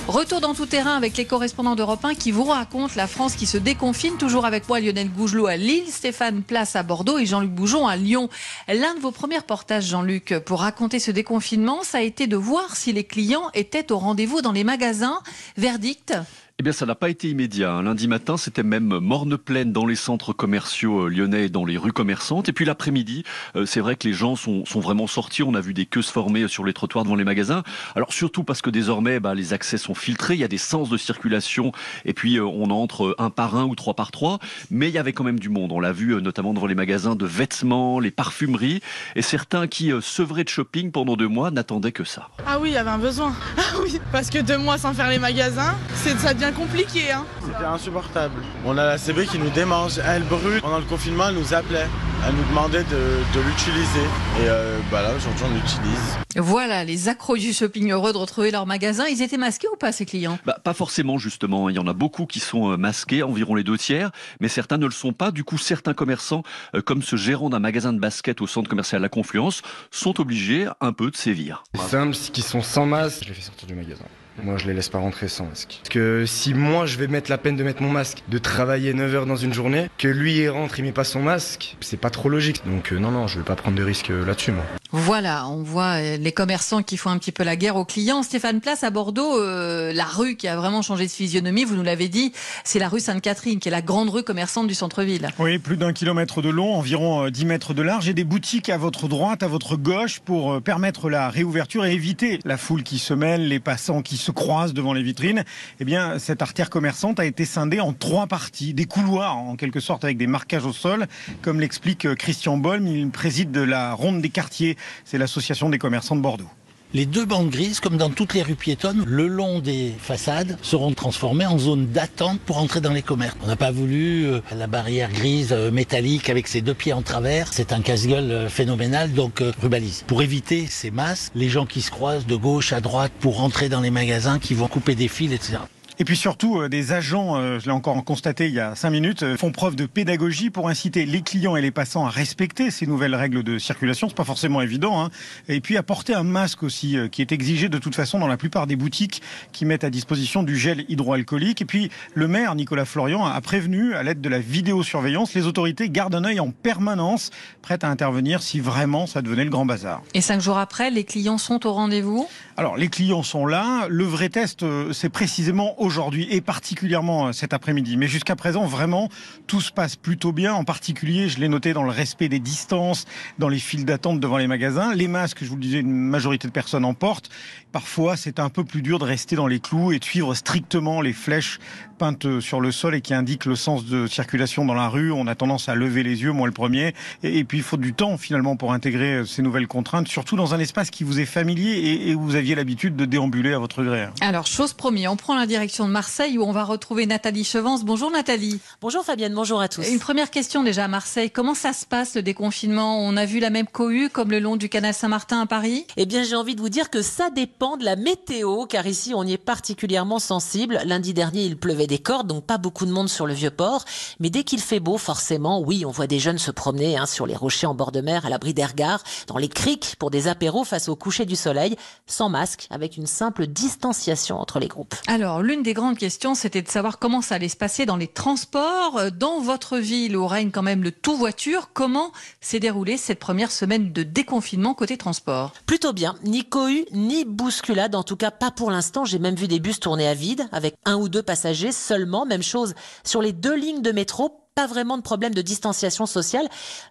[0.09, 3.44] Retour dans tout terrain avec les correspondants d'Europe 1 qui vous racontent la France qui
[3.44, 4.16] se déconfine.
[4.16, 7.97] Toujours avec moi Lionel Gougelot à Lille, Stéphane Place à Bordeaux et Jean-Luc Bougeon à
[7.97, 8.31] Lyon.
[8.68, 12.75] L'un de vos premiers reportages, Jean-Luc, pour raconter ce déconfinement, ça a été de voir
[12.75, 15.21] si les clients étaient au rendez-vous dans les magasins.
[15.59, 16.14] Verdict
[16.61, 17.71] Eh bien, ça n'a pas été immédiat.
[17.73, 17.85] hein.
[17.85, 21.79] Lundi matin, c'était même morne pleine dans les centres commerciaux euh, lyonnais et dans les
[21.79, 22.49] rues commerçantes.
[22.49, 23.23] Et puis l'après-midi,
[23.55, 25.44] euh, c'est vrai que les gens sont, vraiment sortis.
[25.44, 27.62] On a vu des queues se former sur les trottoirs devant les magasins.
[27.94, 30.35] Alors surtout parce que désormais, bah, les accès sont filtrés.
[30.35, 31.71] Il y a des sens de circulation.
[32.05, 34.40] Et puis, euh, on entre un par un ou trois par trois.
[34.73, 35.71] Mais il y avait quand même du monde.
[35.71, 38.81] On l'a vu euh, notamment devant les magasins de vêtements, les parfumeries.
[39.14, 42.31] Et certains qui, euh, sevrés de shopping pendant deux mois, n'attendaient que ça.
[42.44, 43.33] Ah oui, il y avait un besoin.
[43.57, 47.11] Ah oui, parce que deux mois sans faire les magasins, c'est ça devient compliqué.
[47.12, 47.24] Hein.
[47.44, 48.42] C'était insupportable.
[48.64, 50.61] On a la CB qui nous démange, elle brûle.
[50.61, 51.87] Pendant le confinement, elle nous appelait.
[52.26, 54.00] Elle nous demandait de, de l'utiliser.
[54.40, 56.18] Et euh, bah là, aujourd'hui, on l'utilise.
[56.37, 59.06] Voilà, les accros du shopping heureux de retrouver leur magasin.
[59.06, 60.38] Ils étaient masqués ou pas, ces clients?
[60.44, 61.68] Bah, pas forcément justement.
[61.68, 64.78] Il y en a beaucoup qui sont euh, masqués, environ les deux tiers, mais certains
[64.78, 65.30] ne le sont pas.
[65.30, 66.42] Du coup, certains commerçants,
[66.74, 70.66] euh, comme ce gérant d'un magasin de basket au centre commercial La Confluence, sont obligés
[70.80, 71.62] un peu de sévir.
[71.74, 74.04] Les femmes qui sont sans masque, je les fais sortir du magasin.
[74.42, 75.79] Moi, je les laisse pas rentrer sans masque.
[75.83, 78.94] Parce que si moi, je vais mettre la peine de mettre mon masque, de travailler
[78.94, 81.96] 9 heures dans une journée, que lui, il rentre, il met pas son masque, c'est
[81.96, 82.62] pas trop logique.
[82.66, 84.64] Donc, euh, non, non, je vais pas prendre de risques euh, là-dessus, moi.
[84.90, 88.22] Voilà, on voit euh, les commerçants qui font un petit peu la guerre aux clients.
[88.22, 91.83] Stéphane Place à Bordeaux, euh, la rue qui a vraiment changé de physionomie, vous nous
[91.83, 92.33] l'avez dit,
[92.64, 95.29] c'est la rue Sainte-Catherine, qui est la grande rue commerçante du centre-ville.
[95.38, 98.70] Oui, plus d'un kilomètre de long, environ euh, 10 mètres de large et des boutiques
[98.70, 102.98] à votre droite, à votre gauche pour permettre la réouverture et éviter la foule qui
[102.98, 105.44] se mêle, les passants qui se croisent devant les vitrines.
[105.80, 109.80] Eh bien, cette artère commerçante a été scindée en trois parties, des couloirs en quelque
[109.80, 111.06] sorte avec des marquages au sol,
[111.42, 115.78] comme l'explique euh, Christian Bolm, il préside de la Ronde des quartiers, c'est l'association des
[115.78, 116.50] commerçants de Bordeaux.
[116.94, 120.94] Les deux bandes grises, comme dans toutes les rues piétonnes, le long des façades, seront
[120.94, 123.37] transformées en zone d'attente pour entrer dans les commerces.
[123.44, 127.03] On n'a pas voulu euh, la barrière grise euh, métallique avec ses deux pieds en
[127.03, 127.53] travers.
[127.53, 130.03] C'est un casse-gueule euh, phénoménal, donc rubalise.
[130.07, 133.68] Pour éviter ces masses, les gens qui se croisent de gauche à droite pour entrer
[133.68, 135.59] dans les magasins, qui vont couper des fils, etc.
[136.00, 138.90] Et puis surtout, euh, des agents, euh, je l'ai encore constaté il y a cinq
[138.90, 142.70] minutes, euh, font preuve de pédagogie pour inciter les clients et les passants à respecter
[142.70, 144.08] ces nouvelles règles de circulation.
[144.08, 145.02] C'est pas forcément évident.
[145.02, 145.11] Hein.
[145.48, 148.68] Et puis apporter un masque aussi, qui est exigé de toute façon dans la plupart
[148.68, 151.62] des boutiques qui mettent à disposition du gel hydroalcoolique.
[151.62, 155.90] Et puis le maire Nicolas Florian a prévenu à l'aide de la vidéosurveillance, les autorités
[155.90, 157.30] gardent un œil en permanence,
[157.61, 160.02] prêtes à intervenir si vraiment ça devenait le grand bazar.
[160.14, 162.28] Et cinq jours après, les clients sont au rendez-vous?
[162.59, 163.87] Alors, les clients sont là.
[163.88, 167.97] Le vrai test, euh, c'est précisément aujourd'hui et particulièrement euh, cet après-midi.
[167.97, 169.09] Mais jusqu'à présent, vraiment,
[169.47, 170.55] tout se passe plutôt bien.
[170.55, 173.05] En particulier, je l'ai noté dans le respect des distances,
[173.38, 174.92] dans les files d'attente devant les magasins.
[174.92, 177.31] Les masques, je vous le disais, une majorité de personnes en portent.
[177.71, 181.01] Parfois, c'est un peu plus dur de rester dans les clous et de suivre strictement
[181.01, 181.61] les flèches
[181.98, 185.12] peintes euh, sur le sol et qui indiquent le sens de circulation dans la rue.
[185.12, 186.94] On a tendance à lever les yeux, moi le premier.
[187.22, 190.37] Et, et puis, il faut du temps finalement pour intégrer euh, ces nouvelles contraintes, surtout
[190.37, 193.52] dans un espace qui vous est familier et, et où vous aviez l'habitude de déambuler
[193.52, 194.06] à votre gré.
[194.20, 197.84] Alors, chose promis, on prend la direction de Marseille où on va retrouver Nathalie Chevance.
[197.84, 198.61] Bonjour Nathalie.
[198.80, 199.82] Bonjour Fabienne, bonjour à tous.
[199.90, 201.30] Une première question déjà à Marseille.
[201.32, 203.04] Comment ça se passe le déconfinement?
[203.04, 205.87] On a vu la même cohue comme le long du canal Saint-Martin à Paris?
[205.96, 209.14] Eh bien, j'ai envie de vous dire que ça dépend de la météo, car ici,
[209.16, 210.78] on y est particulièrement sensible.
[210.84, 213.85] Lundi dernier, il pleuvait des cordes, donc pas beaucoup de monde sur le vieux port.
[214.20, 217.27] Mais dès qu'il fait beau, forcément, oui, on voit des jeunes se promener hein, sur
[217.27, 220.29] les rochers en bord de mer, à l'abri des regards, dans les criques pour des
[220.29, 224.94] apéros face au coucher du soleil, sans masque, avec une simple distanciation entre les groupes.
[225.09, 228.07] Alors, l'une des grandes questions, c'était de savoir comment ça allait se passer dans les
[228.07, 228.98] transports.
[228.98, 233.18] Euh, Dans votre ville, où règne quand même le tout voiture, comment s'est déroulée cette
[233.18, 235.53] première semaine de déconfinement côté transport?
[235.66, 239.05] Plutôt bien, ni cohue, ni bousculade, en tout cas pas pour l'instant.
[239.05, 242.26] J'ai même vu des bus tourner à vide, avec un ou deux passagers seulement.
[242.26, 246.48] Même chose sur les deux lignes de métro, pas vraiment de problème de distanciation sociale.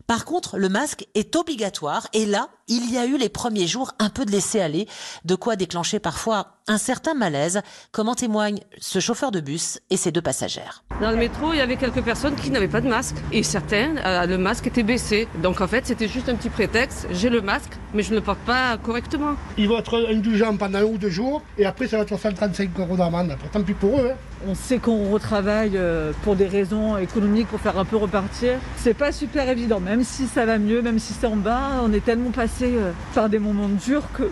[0.07, 3.93] Par contre, le masque est obligatoire et là, il y a eu les premiers jours
[3.99, 4.87] un peu de laisser aller,
[5.25, 7.61] de quoi déclencher parfois un certain malaise,
[7.93, 10.83] comme en témoigne ce chauffeur de bus et ses deux passagères.
[10.99, 13.15] Dans le métro, il y avait quelques personnes qui n'avaient pas de masque.
[13.31, 15.29] Et certains, euh, le masque était baissé.
[15.41, 17.07] Donc en fait, c'était juste un petit prétexte.
[17.11, 19.35] J'ai le masque, mais je ne le porte pas correctement.
[19.57, 22.69] Ils vont être indulgents pendant un ou deux jours et après ça va être 135
[22.79, 23.37] euros d'amende.
[23.53, 24.09] Tant pis pour eux.
[24.11, 24.15] hein.
[24.47, 28.59] On sait qu'on retravaille euh, pour des raisons économiques, pour faire un peu repartir.
[28.75, 31.91] C'est pas super évident, même si ça va mieux, même si c'est en bas, on
[31.93, 34.29] est tellement passé euh, par des moments durs que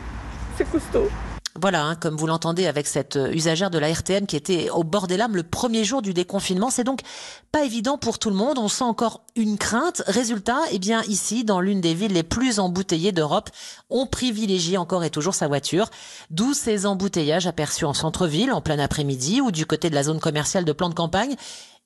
[0.58, 1.10] c'est costaud.
[1.62, 4.84] Voilà, hein, comme vous l'entendez avec cette euh, usagère de la RTN qui était au
[4.84, 6.70] bord des lames le premier jour du déconfinement.
[6.70, 7.00] C'est donc
[7.54, 8.58] pas évident pour tout le monde.
[8.58, 10.04] On sent encore une crainte.
[10.06, 13.50] Résultat, eh bien, ici, dans l'une des villes les plus embouteillées d'Europe,
[13.90, 15.90] on privilégie encore et toujours sa voiture.
[16.30, 20.20] D'où ces embouteillages aperçus en centre-ville, en plein après-midi ou du côté de la zone
[20.20, 21.36] commerciale de plan de campagne.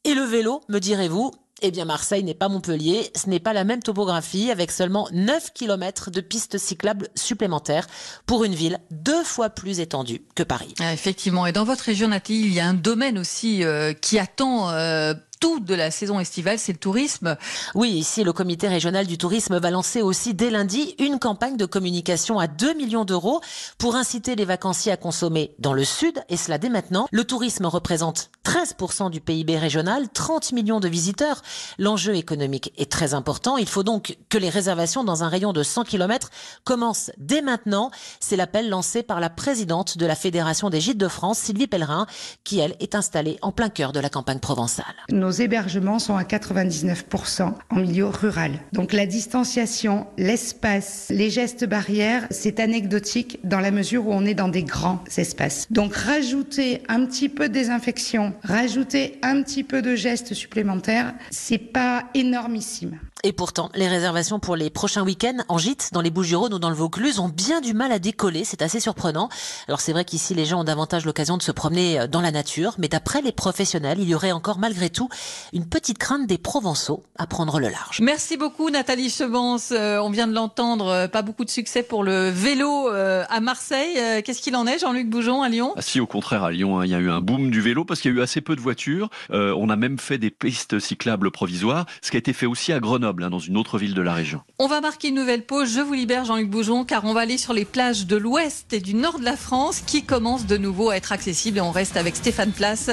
[0.03, 3.63] Et le vélo, me direz-vous, eh bien, Marseille n'est pas Montpellier, ce n'est pas la
[3.63, 7.87] même topographie avec seulement 9 km de pistes cyclables supplémentaires
[8.25, 10.73] pour une ville deux fois plus étendue que Paris.
[10.79, 11.45] Ah, Effectivement.
[11.45, 15.13] Et dans votre région, Nathalie, il y a un domaine aussi euh, qui attend euh,
[15.39, 17.37] tout de la saison estivale, c'est le tourisme.
[17.73, 21.65] Oui, ici, le comité régional du tourisme va lancer aussi dès lundi une campagne de
[21.65, 23.41] communication à 2 millions d'euros
[23.77, 27.07] pour inciter les vacanciers à consommer dans le sud, et cela dès maintenant.
[27.11, 31.41] Le tourisme représente 13% du PIB régional, 30 millions de visiteurs.
[31.77, 33.57] L'enjeu économique est très important.
[33.57, 36.29] Il faut donc que les réservations dans un rayon de 100 km
[36.63, 37.91] commencent dès maintenant.
[38.19, 42.07] C'est l'appel lancé par la présidente de la Fédération des gîtes de France, Sylvie Pellerin,
[42.43, 44.85] qui, elle, est installée en plein cœur de la campagne provençale.
[45.31, 48.51] Hébergements sont à 99% en milieu rural.
[48.73, 54.33] Donc la distanciation, l'espace, les gestes barrières, c'est anecdotique dans la mesure où on est
[54.33, 55.67] dans des grands espaces.
[55.71, 61.57] Donc rajouter un petit peu de désinfection, rajouter un petit peu de gestes supplémentaires, c'est
[61.57, 62.99] pas énormissime.
[63.23, 66.69] Et pourtant, les réservations pour les prochains week-ends en gîte, dans les Bouches-du-Rhône ou dans
[66.69, 68.45] le Vaucluse, ont bien du mal à décoller.
[68.45, 69.27] C'est assez surprenant.
[69.67, 72.31] Alors c'est vrai qu'ici, les gens ont davantage l'occasion de se promener euh, dans la
[72.31, 75.09] nature, mais d'après les professionnels, il y aurait encore malgré tout
[75.51, 77.99] une petite crainte des Provençaux à prendre le large.
[78.01, 79.73] Merci beaucoup Nathalie Chevance.
[79.75, 83.41] Euh, on vient de l'entendre, euh, pas beaucoup de succès pour le vélo euh, à
[83.41, 83.97] Marseille.
[83.97, 85.73] Euh, Qu'est-ce qu'il en est Jean-Luc Bougeon à Lyon?
[85.75, 87.83] Ah, si, au contraire, à Lyon, hein, il y a eu un boom du vélo
[87.83, 89.09] parce qu'il y a eu assez peu de voitures.
[89.31, 92.71] Euh, on a même fait des pistes cyclables provisoires, ce qui a été fait aussi
[92.71, 94.41] à Grenoble, hein, dans une autre ville de la région.
[94.57, 95.73] On va marquer une nouvelle pause.
[95.73, 98.79] Je vous libère Jean-Luc Bougeon car on va aller sur les plages de l'ouest et
[98.79, 101.97] du nord de la France qui commencent de nouveau à être accessibles et on reste
[101.97, 102.89] avec Stéphane Place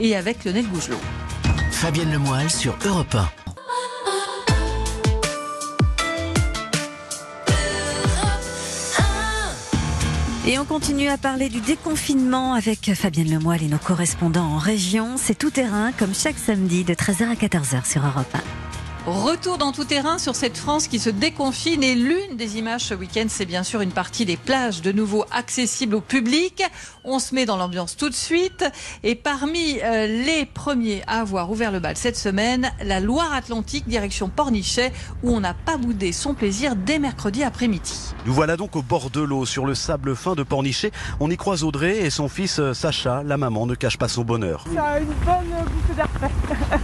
[0.00, 1.00] et avec Lionel Gougelot.
[1.70, 3.46] Fabienne Lemoyle sur Europe 1.
[10.48, 15.16] Et on continue à parler du déconfinement avec Fabienne Lemoyle et nos correspondants en région.
[15.16, 18.65] C'est tout terrain, comme chaque samedi de 13h à 14h sur Europe 1.
[19.06, 22.94] Retour dans tout terrain sur cette France qui se déconfine et l'une des images ce
[22.94, 26.64] week-end, c'est bien sûr une partie des plages de nouveau accessibles au public.
[27.04, 28.64] On se met dans l'ambiance tout de suite
[29.04, 34.28] et parmi euh, les premiers à avoir ouvert le bal cette semaine, la Loire-Atlantique direction
[34.28, 34.92] Pornichet
[35.22, 38.12] où on n'a pas boudé son plaisir dès mercredi après-midi.
[38.26, 40.90] Nous voilà donc au bord de l'eau sur le sable fin de Pornichet.
[41.20, 43.22] On y croise Audrey et son fils euh, Sacha.
[43.24, 44.64] La maman ne cache pas son bonheur.
[44.74, 46.80] Ça une bonne bouffée d'air frais.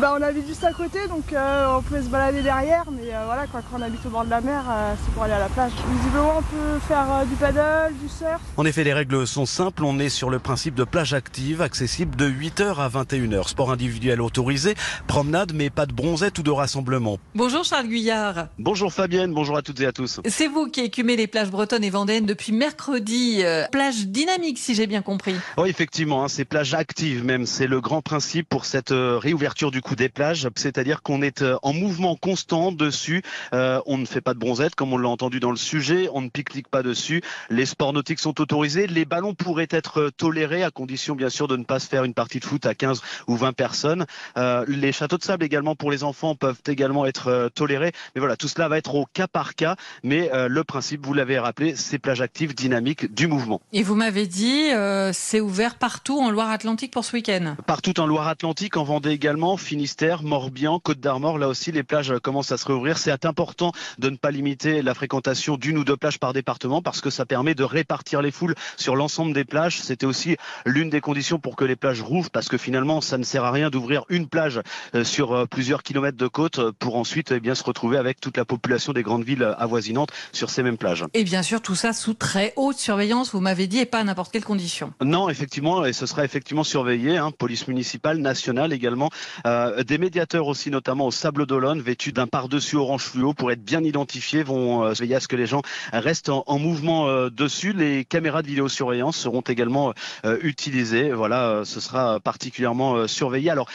[0.00, 3.22] bah, on habite juste à côté donc euh, on pouvait se balader derrière mais euh,
[3.26, 5.38] voilà quoi, quand on habite au bord de la mer euh, c'est pour aller à
[5.38, 5.72] la plage.
[5.96, 8.40] Visiblement on peut faire euh, du paddle, du surf.
[8.56, 9.84] En effet, les règles sont simples.
[9.84, 13.48] On est sur le principe de plage active, accessible de 8h à 21h.
[13.48, 14.74] Sport individuel autorisé,
[15.06, 17.18] promenade, mais pas de bronzette ou de rassemblement.
[17.34, 18.48] Bonjour Charles Guyard.
[18.58, 20.20] Bonjour Fabienne, bonjour à toutes et à tous.
[20.26, 23.40] C'est vous qui écumez les plages bretonnes et vendéennes depuis mercredi.
[23.42, 25.34] euh, plage dynamique si j'ai bien compris.
[25.58, 27.46] Oui, effectivement, hein, c'est plage active même.
[27.46, 30.48] C'est le grand principe pour cette euh, réouverture du coup des plages.
[30.56, 33.22] C'est-à-dire qu'on est euh, en mouvement constant dessus.
[33.52, 36.08] Euh, on ne fait pas de bronzette, comme on l'a entendu dans le sujet.
[36.12, 37.22] On ne pique-nique pas dessus.
[37.50, 38.86] Les sports nautiques sont autorisés.
[38.86, 42.04] Les ballons pourraient être euh, tolérés à condition, bien sûr, de ne pas se faire
[42.04, 44.06] une partie de foot à 15 ou 20 personnes.
[44.36, 47.92] Euh, les châteaux de sable également pour les enfants peuvent également être euh, tolérés.
[48.14, 49.76] Mais voilà, tout cela va être au cas par cas.
[50.02, 53.60] Mais euh, le principe, vous l'avez rappelé, c'est plage active dynamique du mouvement.
[53.72, 57.56] Et vous m'avez dit, euh, c'est ouvert partout en Loire-Atlantique pour ce week-end.
[57.66, 62.18] Partout en Loire-Atlantique, en Vendée également, Finistère, Morbihan, Côte d'Armor, là aussi les plages euh,
[62.18, 62.98] commencent à se réouvrir.
[62.98, 67.00] C'est important de ne pas limiter la fréquentation d'une ou deux plages par département parce
[67.00, 69.80] que ça permet de répartir les foules sur l'ensemble des plages.
[69.80, 73.24] C'était aussi l'une des conditions pour que les plages rouvrent parce que finalement ça ne
[73.24, 74.60] sert à rien d'ouvrir une plage
[74.94, 78.36] euh, sur euh, plusieurs kilomètres de côte pour ensuite eh bien se retrouver avec toute
[78.36, 81.04] la population des grandes villes avoisinantes sur ces mêmes plages.
[81.14, 84.04] Et bien sûr, tout ça sous très haute surveillance, vous m'avez dit, et pas à
[84.04, 84.92] n'importe quelle condition.
[85.02, 89.10] Non, effectivement, et ce sera effectivement surveillé, hein, police municipale, nationale également,
[89.46, 93.64] euh, des médiateurs aussi, notamment au Sable d'Olonne, vêtus d'un par-dessus orange fluo pour être
[93.64, 97.30] bien identifiés, vont euh, veiller à ce que les gens restent en, en mouvement euh,
[97.30, 97.72] dessus.
[97.72, 99.94] Les caméras de vidéosurveillance seront également
[100.26, 101.12] euh, utilisées.
[101.12, 103.50] Voilà, ce sera particulièrement surveillé.
[103.50, 103.70] Alors,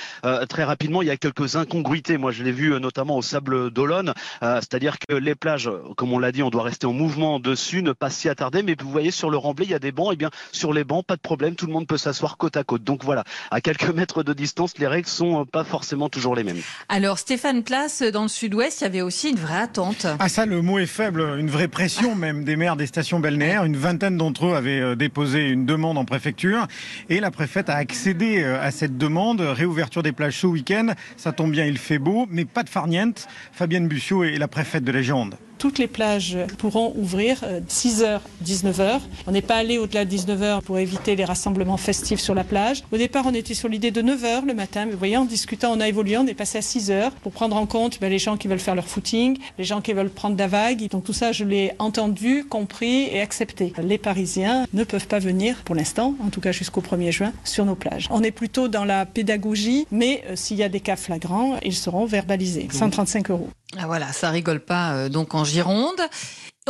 [0.47, 2.19] très rapidement, il y a quelques incongruités.
[2.19, 6.31] Moi, je l'ai vu notamment au Sable d'Olonne, c'est-à-dire que les plages, comme on l'a
[6.31, 8.61] dit, on doit rester en mouvement dessus, ne pas s'y attarder.
[8.61, 10.13] Mais vous voyez sur le remblai, il y a des bancs.
[10.13, 12.63] Et bien, sur les bancs, pas de problème, tout le monde peut s'asseoir côte à
[12.63, 12.83] côte.
[12.83, 16.61] Donc voilà, à quelques mètres de distance, les règles sont pas forcément toujours les mêmes.
[16.89, 20.05] Alors, Stéphane Place, dans le sud-ouest, il y avait aussi une vraie attente.
[20.19, 23.63] Ah ça, le mot est faible, une vraie pression même des maires des stations balnéaires.
[23.63, 26.67] Une vingtaine d'entre eux avaient euh, déposé une demande en préfecture
[27.07, 29.39] et la préfète a accédé euh, à cette demande.
[29.39, 33.27] Réouverture des plages ce week-end, ça tombe bien, il fait beau, mais pas de farniente.
[33.53, 35.35] Fabienne Bussiot est la préfète de Légende.
[35.59, 39.01] Toutes les plages pourront ouvrir 6h, 19h.
[39.27, 42.83] On n'est pas allé au-delà de 19h pour éviter les rassemblements festifs sur la plage.
[42.93, 45.73] Au départ, on était sur l'idée de 9h le matin, mais vous voyez, en discutant,
[45.73, 48.37] on a évolué, on est passé à 6h pour prendre en compte ben, les gens
[48.37, 50.87] qui veulent faire leur footing, les gens qui veulent prendre la vague.
[50.89, 53.73] Donc tout ça, je l'ai entendu, compris et accepté.
[53.83, 57.65] Les Parisiens ne peuvent pas venir pour l'instant, en tout cas jusqu'au 1er juin, sur
[57.65, 58.07] nos plages.
[58.11, 61.75] On est plutôt dans la pédagogie, mais euh, s'il y a des cas flagrants, ils
[61.75, 62.69] seront verbalisés.
[62.71, 63.49] 135 euros.
[63.77, 66.01] Ah voilà, ça rigole pas euh, donc en Gironde.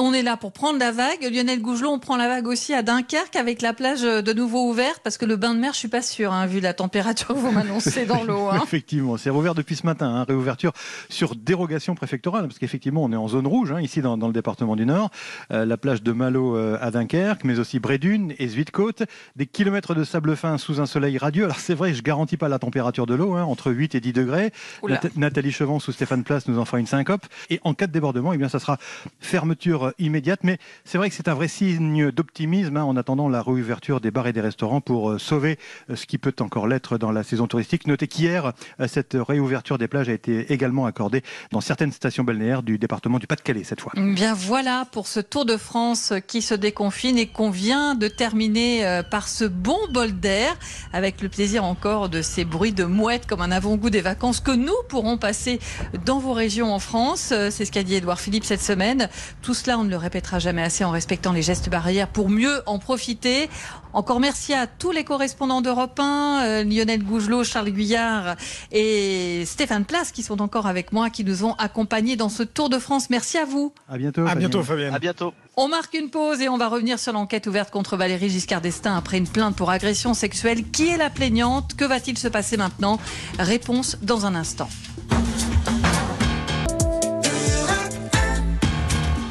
[0.02, 1.22] On est là pour prendre la vague.
[1.32, 5.02] Lionel Gougelot, on prend la vague aussi à Dunkerque avec la plage de nouveau ouverte
[5.04, 7.34] parce que le bain de mer, je suis pas sûre, hein, vu la température que
[7.34, 8.48] vous m'annoncez dans l'eau.
[8.50, 8.60] hein.
[8.64, 10.72] Effectivement, c'est rouvert depuis ce matin, hein, réouverture
[11.10, 14.76] sur dérogation préfectorale, parce qu'effectivement on est en zone rouge, ici dans, dans le département
[14.76, 15.10] du Nord,
[15.52, 19.04] Euh, la plage de Malo euh, à Dunkerque, mais aussi Brédune et Zuidcote,
[19.36, 21.44] des kilomètres de sable fin sous un soleil radieux.
[21.46, 24.52] Alors c'est vrai, je garantis pas la température de l'eau, entre 8 et 10 degrés.
[24.82, 25.02] Oula.
[25.18, 27.26] Nathalie Chevance ou Stéphane Place nous en fera une syncope.
[27.50, 28.78] Et en cas de débordement, eh bien ça sera
[29.20, 30.40] fermeture euh, immédiate.
[30.44, 34.12] Mais c'est vrai que c'est un vrai signe d'optimisme hein, en attendant la réouverture des
[34.12, 35.58] bars et des restaurants pour euh, sauver
[35.90, 37.88] euh, ce qui peut encore l'être dans la saison touristique.
[37.88, 38.54] Notez qu'hier,
[38.88, 43.28] cette réouverture des plages a été également accordée dans certaines stations balnéaires du département du
[43.28, 43.92] Pas-de-Calais cette fois.
[43.96, 49.02] Bien voilà pour ce Tour de France qui se déconfine et qu'on vient de terminer
[49.10, 50.56] par ce bon bol d'air
[50.94, 54.52] avec le plaisir encore de ces bruits de mouettes comme un avant-goût des vacances que
[54.52, 55.60] nous pourrons passer
[56.06, 57.34] dans vos régions en France.
[57.50, 59.10] C'est ce qu'a dit Édouard Philippe cette semaine.
[59.42, 62.62] Tout cela, on ne le répétera jamais assez en respectant les gestes barrières pour mieux
[62.66, 63.50] en profiter.
[63.94, 68.36] Encore merci à tous les correspondants d'Europe 1, euh, Lionel Gougelot, Charles Guyard
[68.72, 72.70] et Stéphane Place qui sont encore avec moi, qui nous ont accompagnés dans ce Tour
[72.70, 73.10] de France.
[73.10, 73.74] Merci à vous.
[73.90, 74.26] À bientôt.
[74.28, 74.94] À bientôt, Fabienne.
[74.94, 75.34] À bientôt.
[75.58, 78.96] On marque une pause et on va revenir sur l'enquête ouverte contre Valérie Giscard d'Estaing
[78.96, 80.64] après une plainte pour agression sexuelle.
[80.72, 81.76] Qui est la plaignante?
[81.76, 83.00] Que va-t-il se passer maintenant?
[83.40, 84.70] Réponse dans un instant.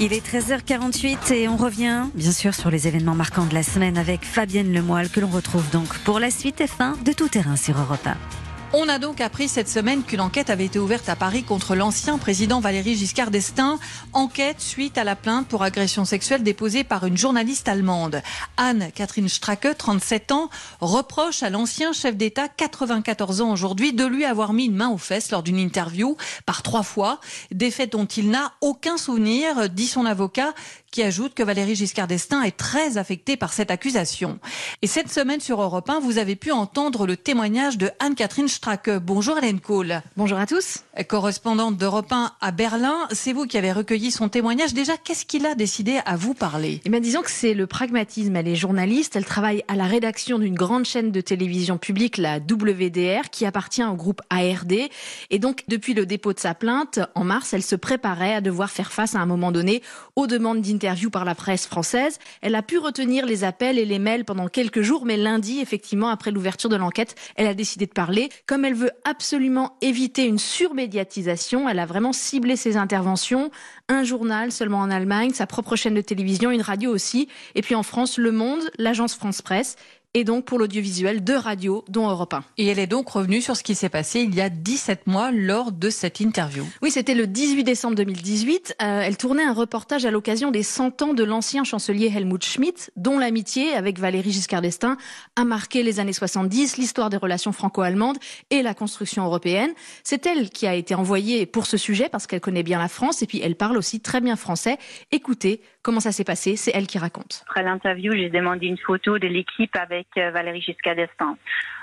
[0.01, 3.99] Il est 13h48 et on revient bien sûr sur les événements marquants de la semaine
[3.99, 7.57] avec Fabienne Lemoyle que l'on retrouve donc pour la suite et fin de Tout Terrain
[7.57, 8.48] sur Europe 1.
[8.75, 12.19] On a donc appris cette semaine qu'une enquête avait été ouverte à Paris contre l'ancien
[12.19, 13.79] président Valéry Giscard d'Estaing.
[14.13, 18.21] Enquête suite à la plainte pour agression sexuelle déposée par une journaliste allemande.
[18.59, 20.51] Anne-Catherine Stracke, 37 ans,
[20.83, 24.99] reproche à l'ancien chef d'État, 94 ans aujourd'hui, de lui avoir mis une main aux
[24.99, 27.21] fesses lors d'une interview par trois fois.
[27.51, 30.53] Des faits dont il n'a aucun souvenir, dit son avocat,
[30.91, 34.39] qui ajoute que Valéry Giscard d'Estaing est très affecté par cette accusation.
[34.83, 38.91] Et cette semaine sur Europe 1, vous avez pu entendre le témoignage de Anne-Catherine Stracke.
[38.91, 40.03] Bonjour Hélène Kohl.
[40.17, 40.85] Bonjour à tous.
[41.09, 44.73] Correspondante d'Europe 1 à Berlin, c'est vous qui avez recueilli son témoignage.
[44.73, 46.81] Déjà, qu'est-ce qu'il a décidé à vous parler?
[46.85, 48.35] Eh bien, disons que c'est le pragmatisme.
[48.37, 52.39] Elle est journaliste, elle travaille à la rédaction d'une grande chaîne de télévision publique, la
[52.39, 54.89] WDR, qui appartient au groupe ARD.
[55.31, 58.71] Et donc, depuis le dépôt de sa plainte, en mars, elle se préparait à devoir
[58.71, 59.83] faire face à un moment donné
[60.17, 60.78] aux demandes d'interview
[61.11, 62.19] par la presse française.
[62.41, 66.09] Elle a pu retenir les appels et les mails pendant quelques jours, mais lundi, effectivement,
[66.09, 68.29] après l'ouverture de l'enquête, elle a décidé de parler.
[68.47, 73.51] Comme elle veut absolument éviter une surmédiatisation, elle a vraiment ciblé ses interventions.
[73.89, 77.29] Un journal seulement en Allemagne, sa propre chaîne de télévision, une radio aussi.
[77.55, 79.77] Et puis en France, Le Monde, l'agence France Presse
[80.15, 82.45] et donc pour l'audiovisuel de radio, dont Europe 1.
[82.57, 85.31] Et elle est donc revenue sur ce qui s'est passé il y a 17 mois
[85.31, 86.65] lors de cette interview.
[86.83, 88.77] Oui, c'était le 18 décembre 2018.
[88.81, 92.91] Euh, elle tournait un reportage à l'occasion des 100 ans de l'ancien chancelier Helmut Schmidt,
[92.97, 94.97] dont l'amitié avec Valéry Giscard d'Estaing
[95.37, 98.19] a marqué les années 70, l'histoire des relations franco-allemandes
[98.51, 99.73] et la construction européenne.
[100.05, 103.23] C'est elle qui a été envoyée pour ce sujet parce qu'elle connaît bien la France
[103.23, 104.79] et puis elle parle aussi très bien français.
[105.13, 107.45] Écoutez comment ça s'est passé, c'est elle qui raconte.
[107.49, 111.37] Après l'interview, j'ai demandé une photo de l'équipe avec avec Valérie Giscard d'Estaing.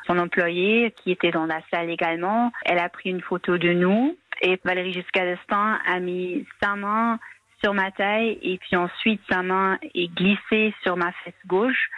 [0.05, 4.15] Son employé, qui était dans la salle également, elle a pris une photo de nous
[4.41, 7.19] et Valérie Giscard d'Estaing a mis sa main
[7.63, 11.89] sur ma taille et puis ensuite sa main est glissée sur ma fesse gauche.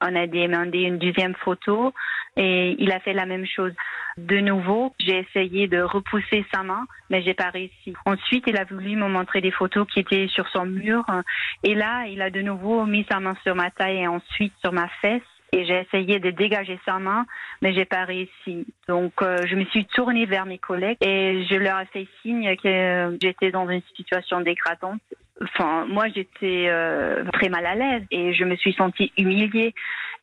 [0.00, 1.92] On a demandé une deuxième photo
[2.36, 3.72] et il a fait la même chose.
[4.16, 7.94] De nouveau, j'ai essayé de repousser sa main, mais j'ai pas réussi.
[8.06, 11.04] Ensuite, il a voulu me montrer des photos qui étaient sur son mur
[11.64, 14.72] et là, il a de nouveau mis sa main sur ma taille et ensuite sur
[14.72, 15.22] ma fesse
[15.52, 17.26] et j'ai essayé de dégager sa main,
[17.60, 18.66] mais j'ai pas réussi.
[18.88, 22.56] Donc euh, je me suis tournée vers mes collègues et je leur ai fait signe
[22.56, 25.00] que j'étais dans une situation dégradante.
[25.42, 29.74] Enfin, moi j'étais euh, très mal à l'aise et je me suis sentie humiliée.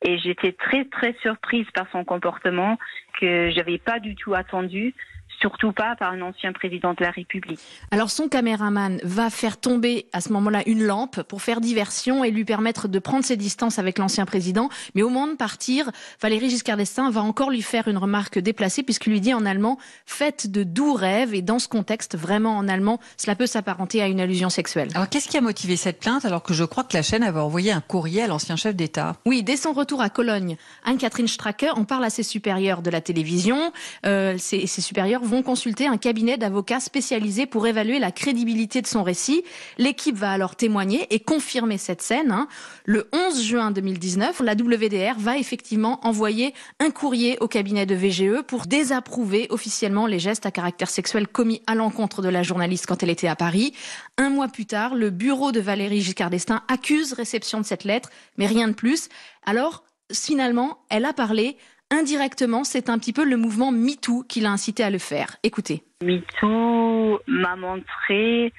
[0.06, 2.78] Et j'étais très très surprise par son comportement
[3.20, 4.94] que j'avais pas du tout attendu
[5.40, 7.60] surtout pas par un ancien président de la République.
[7.92, 12.32] Alors son caméraman va faire tomber à ce moment-là une lampe pour faire diversion et
[12.32, 14.70] lui permettre de prendre ses distances avec l'ancien président.
[14.96, 18.84] Mais au moment de partir, Valéry Giscard d'Estaing va encore lui faire une remarque déplacée
[18.84, 22.68] puisqu'il lui dit en allemand «faites de doux rêves» et dans ce contexte, vraiment en
[22.68, 24.90] allemand, cela peut s'apparenter à une allusion sexuelle.
[24.96, 27.40] Alors qu'est-ce qui a motivé cette plainte alors que je crois que la chaîne avait
[27.40, 29.16] envoyé un courrier à l'ancien chef d'État?
[29.26, 33.02] Oui, dès son retour à Cologne, Anne-Catherine Stracker en parle à ses supérieurs de la
[33.02, 33.72] télévision.
[34.06, 38.88] Euh, ses, ses supérieurs vont consulter un cabinet d'avocats spécialisé pour évaluer la crédibilité de
[38.88, 39.44] son récit.
[39.78, 42.32] L'équipe va alors témoigner et confirmer cette scène.
[42.32, 42.48] Hein.
[42.86, 48.42] Le 11 juin 2019, la WDR va effectivement envoyer un courrier au cabinet de VGE
[48.48, 53.04] pour désapprouver officiellement les gestes à caractère sexuel commis à l'encontre de la journaliste quand
[53.04, 53.74] elle était à Paris.
[54.18, 58.10] Un mois plus tard, le bureau de Valérie Giscard d'Estaing accuse réception de cette lettre,
[58.38, 59.10] mais rien de plus.
[59.46, 61.58] Alors, finalement, elle a parlé
[61.92, 65.38] indirectement, c'est un petit peu le mouvement MeToo qui l'a incité à le faire.
[65.44, 65.84] Écoutez.
[66.04, 68.54] MeToo m'a montré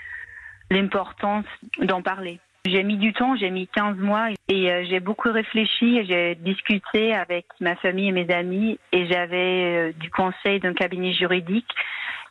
[0.70, 1.46] l'importance
[1.80, 2.40] d'en parler.
[2.66, 7.14] J'ai mis du temps, j'ai mis 15 mois et euh, j'ai beaucoup réfléchi, j'ai discuté
[7.14, 11.70] avec ma famille et mes amis et j'avais euh, du conseil d'un cabinet juridique.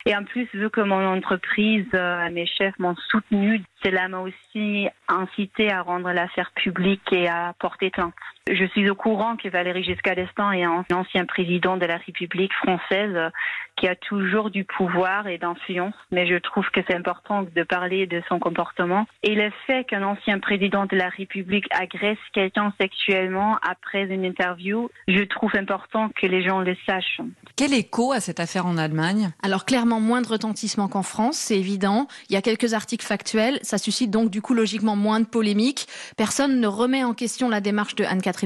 [0.06, 4.88] Et en plus, vu que mon entreprise, euh, mes chefs m'ont soutenu, cela m'a aussi
[5.08, 8.14] incité à rendre l'affaire publique et à porter plainte.
[8.50, 12.54] Je suis au courant que Valéry Giscard d'Estaing est un ancien président de la République
[12.54, 13.32] française
[13.76, 18.08] qui a toujours du pouvoir et d'influence, mais je trouve que c'est important de parler
[18.08, 19.06] de son comportement.
[19.22, 24.90] Et le fait qu'un ancien président de la République agresse quelqu'un sexuellement après une interview,
[25.08, 27.22] je trouve important que les gens le sachent.
[27.56, 29.30] Quel écho à cette affaire en Allemagne?
[29.44, 32.08] Alors clairement moins de retentissement qu'en France, c'est évident.
[32.30, 35.88] Il y a quelques articles factuels, ça suscite donc du coup logiquement moins de polémiques.
[36.18, 38.37] Personne ne remet en question la démarche de Anne-Catherine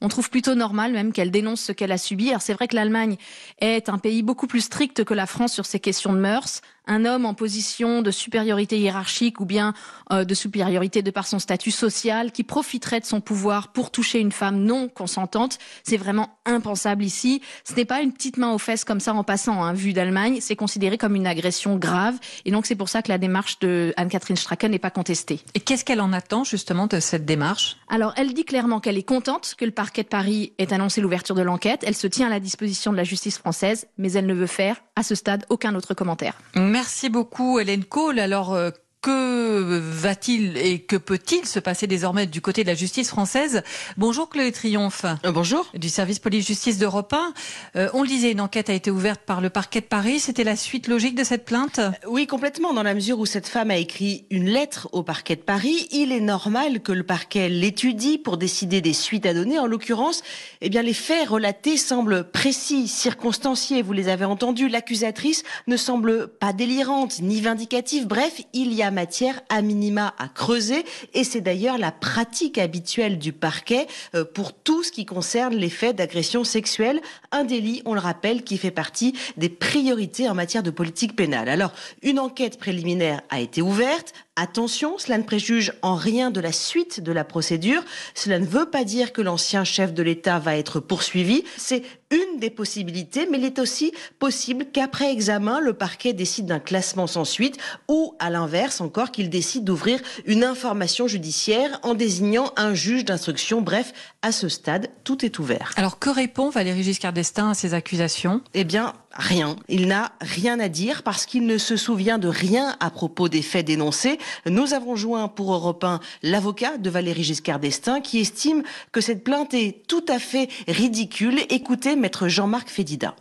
[0.00, 2.30] On trouve plutôt normal même qu'elle dénonce ce qu'elle a subi.
[2.30, 3.16] Alors c'est vrai que l'Allemagne
[3.60, 6.60] est un pays beaucoup plus strict que la France sur ces questions de mœurs.
[6.86, 9.74] Un homme en position de supériorité hiérarchique ou bien
[10.12, 14.20] euh, de supériorité de par son statut social qui profiterait de son pouvoir pour toucher
[14.20, 15.58] une femme non consentante.
[15.82, 17.40] C'est vraiment impensable ici.
[17.64, 20.38] Ce n'est pas une petite main aux fesses comme ça en passant, hein, vu d'Allemagne.
[20.40, 22.16] C'est considéré comme une agression grave.
[22.44, 25.40] Et donc c'est pour ça que la démarche de Anne-Catherine Stracken n'est pas contestée.
[25.54, 27.76] Et qu'est-ce qu'elle en attend justement de cette démarche?
[27.88, 31.34] Alors elle dit clairement qu'elle est contente que le parquet de Paris ait annoncé l'ouverture
[31.34, 31.82] de l'enquête.
[31.86, 34.76] Elle se tient à la disposition de la justice française, mais elle ne veut faire
[34.96, 36.34] à ce stade aucun autre commentaire.
[36.54, 38.18] Merci beaucoup Hélène Cole.
[38.18, 38.70] Alors euh,
[39.04, 43.62] que va-t-il et que peut-il se passer désormais du côté de la justice française?
[43.98, 45.04] Bonjour Chloé Triomphe.
[45.26, 45.66] Euh, bonjour.
[45.74, 47.34] Du service police-justice d'Europe 1.
[47.76, 50.20] Euh, on le disait, une enquête a été ouverte par le parquet de Paris.
[50.20, 51.80] C'était la suite logique de cette plainte?
[52.08, 52.72] Oui, complètement.
[52.72, 56.10] Dans la mesure où cette femme a écrit une lettre au parquet de Paris, il
[56.10, 59.58] est normal que le parquet l'étudie pour décider des suites à donner.
[59.58, 60.22] En l'occurrence,
[60.62, 63.82] eh bien, les faits relatés semblent précis, circonstanciés.
[63.82, 64.70] Vous les avez entendus.
[64.70, 68.06] L'accusatrice ne semble pas délirante ni vindicative.
[68.06, 70.84] Bref, il y a matière à minima à creuser.
[71.12, 75.68] Et c'est d'ailleurs la pratique habituelle du parquet euh, pour tout ce qui concerne les
[75.68, 80.62] faits d'agression sexuelle, un délit, on le rappelle, qui fait partie des priorités en matière
[80.62, 81.48] de politique pénale.
[81.48, 81.72] Alors,
[82.02, 87.00] une enquête préliminaire a été ouverte, Attention, cela ne préjuge en rien de la suite
[87.00, 87.84] de la procédure.
[88.14, 91.44] Cela ne veut pas dire que l'ancien chef de l'État va être poursuivi.
[91.56, 96.58] C'est une des possibilités, mais il est aussi possible qu'après examen, le parquet décide d'un
[96.58, 97.58] classement sans suite
[97.88, 103.62] ou, à l'inverse encore, qu'il décide d'ouvrir une information judiciaire en désignant un juge d'instruction.
[103.62, 105.72] Bref, à ce stade, tout est ouvert.
[105.76, 108.40] Alors, que répond Valérie Giscard d'Estaing à ces accusations?
[108.52, 109.56] Eh bien, rien.
[109.68, 113.42] Il n'a rien à dire parce qu'il ne se souvient de rien à propos des
[113.42, 114.18] faits dénoncés.
[114.46, 118.62] Nous avons joint pour Europe 1 l'avocat de Valérie Giscard d'Estaing qui estime
[118.92, 121.40] que cette plainte est tout à fait ridicule.
[121.50, 123.14] Écoutez maître Jean-Marc Fédida.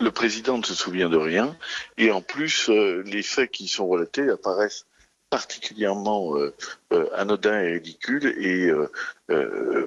[0.00, 1.56] le président ne se souvient de rien
[1.98, 4.86] et en plus euh, les faits qui sont relatés apparaissent
[5.30, 6.54] particulièrement euh,
[6.92, 8.70] euh, anodins et ridicules et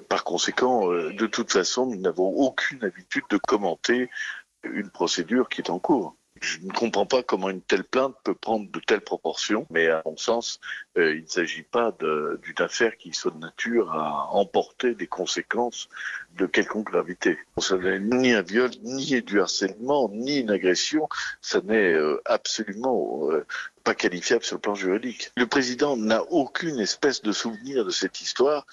[0.09, 4.09] par conséquent de toute façon nous n'avons aucune habitude de commenter
[4.73, 6.15] une procédure qui est en cours.
[6.41, 10.01] Je ne comprends pas comment une telle plainte peut prendre de telles proportions, mais à
[10.05, 10.59] mon sens,
[10.97, 15.89] euh, il ne s'agit pas d'une affaire qui soit de nature à emporter des conséquences
[16.35, 17.37] de quelconque gravité.
[17.57, 21.07] Ça n'est ni un viol, ni du harcèlement, ni une agression.
[21.41, 23.45] Ça n'est euh, absolument euh,
[23.83, 25.31] pas qualifiable sur le plan juridique.
[25.37, 28.65] Le président n'a aucune espèce de souvenir de cette histoire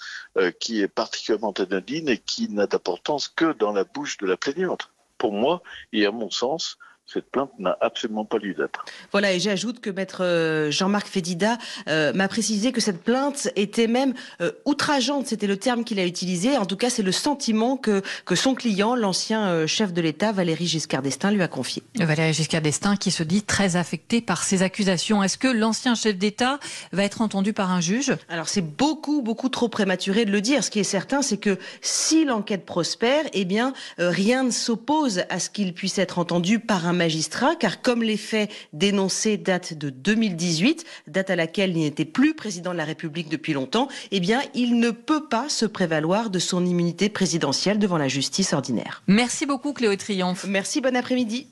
[0.59, 4.89] qui est particulièrement anodine et qui n'a d'importance que dans la bouche de la plaignante.
[5.17, 5.61] Pour moi,
[5.93, 6.77] et à mon sens,
[7.07, 8.83] cette plainte n'a absolument pas lieu d'être.
[9.11, 13.87] Voilà, et j'ajoute que maître euh, Jean-Marc Fédida euh, m'a précisé que cette plainte était
[13.87, 16.57] même euh, outrageante, c'était le terme qu'il a utilisé.
[16.57, 20.65] En tout cas, c'est le sentiment que, que son client, l'ancien chef de l'État, Valéry
[20.65, 21.83] Giscard d'Estaing, lui a confié.
[21.99, 25.21] Valéry Giscard d'Estaing qui se dit très affecté par ces accusations.
[25.21, 26.59] Est-ce que l'ancien chef d'État
[26.91, 28.13] va être entendu par un juge?
[28.29, 30.63] Alors c'est beaucoup, beaucoup trop prématuré de le dire.
[30.63, 35.39] Ce qui est certain, c'est que si l'enquête prospère, eh bien, rien ne s'oppose à
[35.39, 39.89] ce qu'il puisse être entendu par un magistrat, car comme les faits dénoncés datent de
[39.89, 44.41] 2018, date à laquelle il n'était plus président de la République depuis longtemps, eh bien,
[44.53, 49.03] il ne peut pas se prévaloir de son immunité présidentielle devant la justice ordinaire.
[49.07, 50.45] Merci beaucoup, Cléo Triomphe.
[50.47, 51.47] Merci, bon après-midi.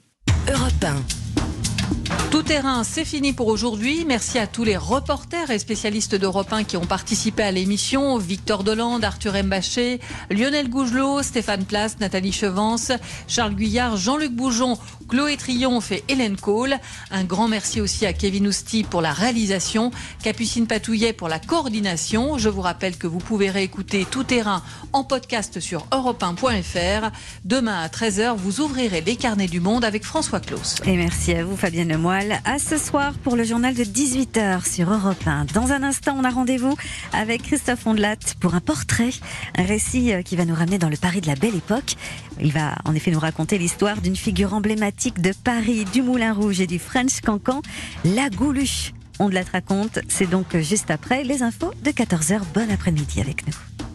[0.52, 0.86] Europe
[2.34, 4.06] tout terrain, c'est fini pour aujourd'hui.
[4.08, 8.18] Merci à tous les reporters et spécialistes d'Europe 1 qui ont participé à l'émission.
[8.18, 10.00] Victor Dolande, Arthur Mbaché,
[10.32, 12.92] Lionel Gougelot, Stéphane Place, Nathalie Chevance,
[13.28, 16.78] Charles Guyard, Jean-Luc Boujon, Chloé Triomphe et Hélène Cole.
[17.12, 19.92] Un grand merci aussi à Kevin Ousti pour la réalisation,
[20.24, 22.38] Capucine Patouillet pour la coordination.
[22.38, 27.12] Je vous rappelle que vous pouvez réécouter Tout terrain en podcast sur europe1.fr.
[27.46, 30.76] Demain à 13h, vous ouvrirez les carnets du monde avec François Claus.
[30.86, 32.42] Et merci à vous, Fabienne Lemoyle.
[32.46, 35.46] À ce soir pour le journal de 18h sur Europe 1.
[35.54, 36.76] Dans un instant, on a rendez-vous
[37.12, 39.12] avec Christophe Ondelat pour un portrait,
[39.58, 41.96] un récit euh, qui va nous ramener dans le Paris de la Belle Époque.
[42.42, 46.62] Il va en effet nous raconter l'histoire d'une figure emblématique de Paris, du Moulin Rouge
[46.62, 47.62] et du French Cancan,
[48.04, 48.94] la Gouluche.
[49.20, 52.42] On te raconte, c'est donc juste après les infos de 14h.
[52.54, 53.93] Bon après-midi avec nous.